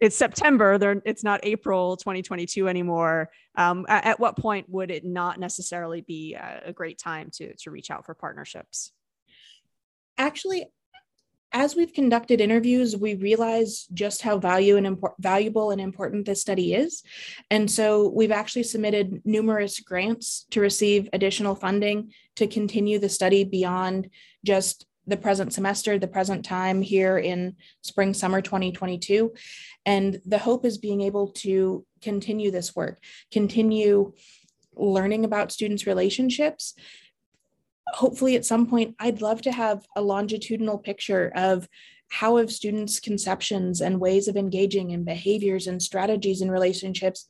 it's 0.00 0.14
september 0.14 0.76
they're 0.76 1.00
it's 1.06 1.24
not 1.24 1.40
april 1.44 1.96
2022 1.96 2.68
anymore 2.68 3.30
um, 3.56 3.86
at, 3.88 4.04
at, 4.04 4.20
what 4.20 4.36
point 4.36 4.68
would 4.68 4.90
it 4.90 5.02
not 5.02 5.40
necessarily 5.40 6.02
be 6.02 6.34
a, 6.34 6.64
a 6.66 6.72
great 6.74 6.98
time 6.98 7.30
to 7.32 7.56
to 7.56 7.70
reach 7.70 7.90
out 7.90 8.04
for 8.04 8.14
partnerships 8.14 8.92
actually 10.18 10.66
as 11.52 11.74
we've 11.74 11.92
conducted 11.92 12.40
interviews, 12.40 12.96
we 12.96 13.14
realize 13.14 13.86
just 13.92 14.22
how 14.22 14.38
value 14.38 14.76
and 14.76 14.86
impor- 14.86 15.14
valuable 15.18 15.70
and 15.70 15.80
important 15.80 16.26
this 16.26 16.40
study 16.40 16.74
is. 16.74 17.02
And 17.50 17.70
so 17.70 18.08
we've 18.08 18.30
actually 18.30 18.62
submitted 18.62 19.22
numerous 19.24 19.80
grants 19.80 20.46
to 20.50 20.60
receive 20.60 21.08
additional 21.12 21.54
funding 21.54 22.12
to 22.36 22.46
continue 22.46 22.98
the 22.98 23.08
study 23.08 23.44
beyond 23.44 24.10
just 24.44 24.86
the 25.06 25.16
present 25.16 25.52
semester, 25.52 25.98
the 25.98 26.06
present 26.06 26.44
time 26.44 26.82
here 26.82 27.18
in 27.18 27.56
spring, 27.82 28.14
summer 28.14 28.40
2022. 28.40 29.32
And 29.84 30.20
the 30.24 30.38
hope 30.38 30.64
is 30.64 30.78
being 30.78 31.00
able 31.00 31.28
to 31.28 31.84
continue 32.00 32.50
this 32.50 32.76
work, 32.76 33.02
continue 33.32 34.12
learning 34.76 35.24
about 35.24 35.52
students' 35.52 35.86
relationships. 35.86 36.74
Hopefully, 37.94 38.36
at 38.36 38.44
some 38.44 38.66
point, 38.66 38.94
I'd 38.98 39.22
love 39.22 39.42
to 39.42 39.52
have 39.52 39.86
a 39.96 40.02
longitudinal 40.02 40.78
picture 40.78 41.32
of 41.34 41.68
how 42.10 42.36
have 42.36 42.52
students' 42.52 43.00
conceptions 43.00 43.80
and 43.80 44.00
ways 44.00 44.28
of 44.28 44.36
engaging 44.36 44.90
in 44.90 45.04
behaviors 45.04 45.66
and 45.66 45.82
strategies 45.82 46.40
and 46.40 46.50
relationships 46.50 47.26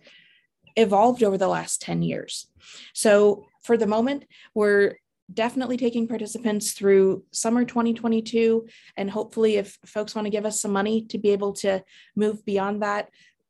evolved 0.76 1.22
over 1.22 1.36
the 1.36 1.48
last 1.48 1.82
10 1.82 2.02
years. 2.02 2.48
So, 2.94 3.46
for 3.62 3.76
the 3.76 3.86
moment, 3.86 4.24
we're 4.54 4.96
definitely 5.32 5.76
taking 5.76 6.08
participants 6.08 6.72
through 6.72 7.24
summer 7.30 7.64
2022 7.64 8.66
and 8.96 9.10
hopefully 9.10 9.56
if 9.56 9.78
folks 9.86 10.14
want 10.14 10.26
to 10.26 10.30
give 10.30 10.44
us 10.44 10.60
some 10.60 10.72
money 10.72 11.02
to 11.02 11.18
be 11.18 11.30
able 11.30 11.52
to 11.52 11.82
move 12.16 12.44
beyond 12.44 12.82
that 12.82 13.08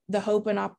the 0.09 0.21
hope 0.21 0.47
and 0.47 0.59
op- 0.59 0.79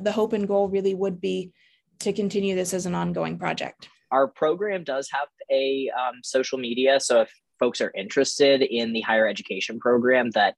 the 0.00 0.12
hope 0.12 0.32
and 0.32 0.46
goal 0.46 0.68
really 0.68 0.94
would 0.94 1.20
be 1.20 1.52
to 2.00 2.12
continue 2.12 2.54
this 2.54 2.74
as 2.74 2.84
an 2.84 2.94
ongoing 2.94 3.38
project 3.38 3.88
our 4.10 4.28
program 4.28 4.84
does 4.84 5.08
have 5.10 5.28
a 5.50 5.90
um, 5.90 6.14
social 6.22 6.58
media 6.58 7.00
so 7.00 7.22
if 7.22 7.30
folks 7.58 7.80
are 7.80 7.92
interested 7.96 8.62
in 8.62 8.92
the 8.92 9.00
higher 9.00 9.26
education 9.26 9.78
program 9.78 10.30
that 10.30 10.54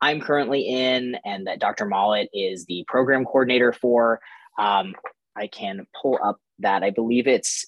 i'm 0.00 0.20
currently 0.20 0.62
in 0.62 1.16
and 1.24 1.46
that 1.46 1.60
dr 1.60 1.84
mollett 1.86 2.28
is 2.32 2.64
the 2.66 2.84
program 2.88 3.24
coordinator 3.24 3.72
for 3.72 4.20
um, 4.58 4.94
i 5.36 5.46
can 5.46 5.86
pull 6.00 6.18
up 6.22 6.38
that 6.58 6.82
i 6.82 6.90
believe 6.90 7.26
it's 7.26 7.66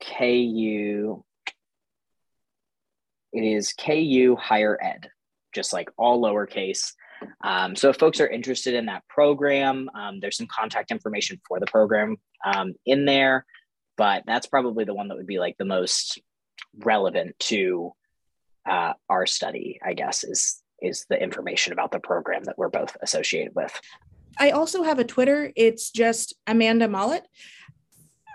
KU. 0.00 1.22
It 3.32 3.40
is 3.40 3.72
KU 3.72 4.36
Higher 4.40 4.78
Ed, 4.80 5.08
just 5.54 5.72
like 5.72 5.90
all 5.96 6.22
lowercase. 6.22 6.92
Um, 7.42 7.74
so 7.74 7.88
if 7.88 7.96
folks 7.96 8.20
are 8.20 8.28
interested 8.28 8.74
in 8.74 8.86
that 8.86 9.02
program, 9.08 9.88
um, 9.94 10.20
there's 10.20 10.36
some 10.36 10.46
contact 10.46 10.90
information 10.90 11.40
for 11.48 11.58
the 11.58 11.66
program 11.66 12.16
um, 12.44 12.74
in 12.86 13.06
there, 13.06 13.46
but 13.96 14.24
that's 14.26 14.46
probably 14.46 14.84
the 14.84 14.94
one 14.94 15.08
that 15.08 15.16
would 15.16 15.26
be 15.26 15.38
like 15.38 15.56
the 15.58 15.64
most 15.64 16.20
relevant 16.76 17.38
to 17.38 17.92
uh, 18.66 18.94
our 19.08 19.26
study, 19.26 19.78
I 19.84 19.94
guess, 19.94 20.24
is 20.24 20.60
is 20.82 21.06
the 21.08 21.20
information 21.20 21.72
about 21.72 21.92
the 21.92 22.00
program 22.00 22.44
that 22.44 22.58
we're 22.58 22.68
both 22.68 22.96
associated 23.00 23.54
with. 23.54 23.80
I 24.38 24.50
also 24.50 24.82
have 24.82 24.98
a 24.98 25.04
Twitter. 25.04 25.52
It's 25.56 25.90
just 25.90 26.34
Amanda 26.46 26.88
Mollett. 26.88 27.26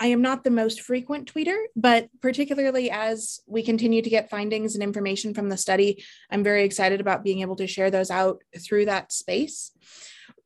I 0.01 0.07
am 0.07 0.21
not 0.21 0.43
the 0.43 0.51
most 0.51 0.81
frequent 0.81 1.31
tweeter, 1.31 1.57
but 1.75 2.07
particularly 2.21 2.89
as 2.89 3.41
we 3.45 3.61
continue 3.63 4.01
to 4.01 4.09
get 4.09 4.29
findings 4.29 4.73
and 4.75 4.83
information 4.83 5.33
from 5.33 5.49
the 5.49 5.57
study, 5.57 6.03
I'm 6.31 6.43
very 6.43 6.63
excited 6.63 7.01
about 7.01 7.23
being 7.23 7.41
able 7.41 7.57
to 7.57 7.67
share 7.67 7.91
those 7.91 8.09
out 8.09 8.41
through 8.57 8.85
that 8.85 9.11
space. 9.11 9.71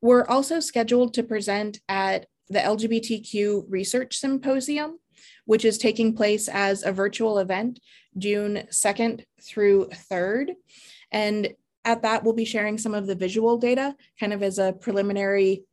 We're 0.02 0.26
also 0.26 0.60
scheduled 0.60 1.14
to 1.14 1.24
present 1.24 1.80
at 1.88 2.26
the 2.50 2.60
LGBTQ 2.60 3.66
Research 3.70 4.18
Symposium, 4.18 4.98
which 5.46 5.66
is 5.66 5.78
taking 5.78 6.16
place 6.16 6.48
as 6.48 6.84
a 6.84 6.92
virtual 6.92 7.40
event 7.40 7.80
June 8.18 8.64
2nd 8.72 9.24
through 9.42 9.90
3rd. 10.12 10.52
And 11.12 11.54
at 11.86 12.02
that, 12.04 12.24
we'll 12.24 12.34
be 12.34 12.46
sharing 12.46 12.78
some 12.78 12.94
of 12.94 13.08
the 13.08 13.16
visual 13.16 13.58
data 13.58 13.96
kind 14.20 14.34
of 14.34 14.42
as 14.42 14.60
a 14.60 14.74
preliminary 14.74 15.64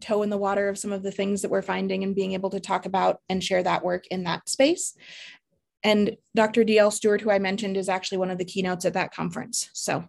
toe 0.00 0.22
in 0.22 0.30
the 0.30 0.36
water 0.36 0.68
of 0.68 0.78
some 0.78 0.92
of 0.92 1.02
the 1.02 1.10
things 1.10 1.42
that 1.42 1.50
we're 1.50 1.62
finding 1.62 2.04
and 2.04 2.14
being 2.14 2.32
able 2.32 2.50
to 2.50 2.60
talk 2.60 2.86
about 2.86 3.20
and 3.28 3.42
share 3.42 3.62
that 3.62 3.84
work 3.84 4.06
in 4.08 4.24
that 4.24 4.48
space. 4.48 4.94
And 5.82 6.16
Dr. 6.34 6.64
DL 6.64 6.92
Stewart, 6.92 7.20
who 7.20 7.30
I 7.30 7.38
mentioned, 7.38 7.76
is 7.76 7.88
actually 7.88 8.18
one 8.18 8.30
of 8.30 8.38
the 8.38 8.44
keynotes 8.44 8.84
at 8.84 8.94
that 8.94 9.14
conference. 9.14 9.70
So 9.72 10.04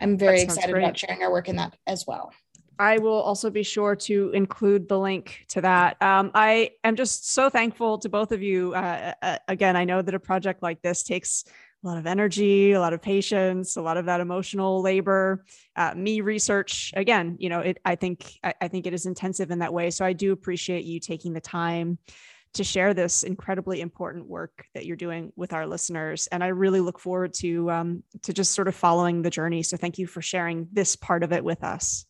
I'm 0.00 0.18
very 0.18 0.40
excited 0.40 0.70
great. 0.70 0.84
about 0.84 0.98
sharing 0.98 1.22
our 1.22 1.30
work 1.30 1.48
in 1.48 1.56
that 1.56 1.76
as 1.86 2.06
well. 2.06 2.32
I 2.78 2.98
will 2.98 3.20
also 3.20 3.50
be 3.50 3.62
sure 3.62 3.94
to 3.96 4.30
include 4.30 4.88
the 4.88 4.98
link 4.98 5.44
to 5.48 5.60
that. 5.60 6.00
Um, 6.02 6.30
I 6.34 6.70
am 6.82 6.96
just 6.96 7.32
so 7.32 7.48
thankful 7.48 7.98
to 7.98 8.08
both 8.08 8.32
of 8.32 8.42
you. 8.42 8.74
Uh, 8.74 9.12
uh, 9.22 9.38
again, 9.48 9.76
I 9.76 9.84
know 9.84 10.02
that 10.02 10.14
a 10.14 10.20
project 10.20 10.62
like 10.62 10.82
this 10.82 11.02
takes 11.02 11.44
a 11.84 11.86
lot 11.86 11.98
of 11.98 12.06
energy, 12.06 12.72
a 12.72 12.80
lot 12.80 12.92
of 12.92 13.02
patience, 13.02 13.76
a 13.76 13.82
lot 13.82 13.96
of 13.96 14.06
that 14.06 14.20
emotional 14.20 14.80
labor. 14.82 15.44
Uh, 15.76 15.92
me 15.94 16.20
research 16.20 16.92
again, 16.96 17.36
you 17.38 17.48
know, 17.48 17.60
it. 17.60 17.78
I 17.84 17.94
think 17.94 18.38
I, 18.42 18.54
I 18.62 18.68
think 18.68 18.86
it 18.86 18.94
is 18.94 19.06
intensive 19.06 19.50
in 19.50 19.58
that 19.58 19.72
way. 19.72 19.90
So 19.90 20.04
I 20.04 20.14
do 20.14 20.32
appreciate 20.32 20.84
you 20.84 20.98
taking 20.98 21.34
the 21.34 21.40
time 21.40 21.98
to 22.54 22.64
share 22.64 22.94
this 22.94 23.24
incredibly 23.24 23.80
important 23.80 24.28
work 24.28 24.66
that 24.74 24.86
you're 24.86 24.96
doing 24.96 25.32
with 25.36 25.52
our 25.52 25.66
listeners, 25.66 26.28
and 26.28 26.42
I 26.42 26.48
really 26.48 26.80
look 26.80 26.98
forward 26.98 27.34
to 27.34 27.70
um, 27.70 28.02
to 28.22 28.32
just 28.32 28.52
sort 28.52 28.68
of 28.68 28.74
following 28.74 29.22
the 29.22 29.30
journey. 29.30 29.62
So 29.62 29.76
thank 29.76 29.98
you 29.98 30.06
for 30.06 30.22
sharing 30.22 30.68
this 30.72 30.96
part 30.96 31.22
of 31.22 31.32
it 31.32 31.44
with 31.44 31.62
us. 31.62 32.06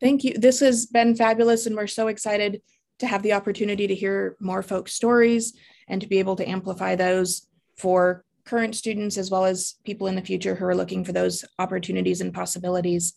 Thank 0.00 0.24
you. 0.24 0.34
This 0.34 0.60
has 0.60 0.86
been 0.86 1.14
fabulous, 1.14 1.66
and 1.66 1.74
we're 1.74 1.86
so 1.86 2.08
excited 2.08 2.60
to 2.98 3.06
have 3.06 3.22
the 3.22 3.32
opportunity 3.32 3.86
to 3.86 3.94
hear 3.94 4.36
more 4.40 4.62
folks' 4.62 4.94
stories 4.94 5.54
and 5.88 6.00
to 6.00 6.08
be 6.08 6.18
able 6.18 6.36
to 6.36 6.48
amplify 6.48 6.94
those 6.94 7.46
for 7.76 8.24
current 8.44 8.74
students 8.74 9.18
as 9.18 9.30
well 9.30 9.44
as 9.44 9.74
people 9.84 10.06
in 10.06 10.14
the 10.14 10.22
future 10.22 10.54
who 10.54 10.64
are 10.64 10.74
looking 10.74 11.04
for 11.04 11.12
those 11.12 11.44
opportunities 11.58 12.20
and 12.20 12.32
possibilities 12.32 13.14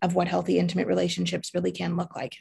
of 0.00 0.14
what 0.14 0.28
healthy 0.28 0.58
intimate 0.58 0.86
relationships 0.86 1.50
really 1.54 1.72
can 1.72 1.96
look 1.96 2.14
like. 2.14 2.36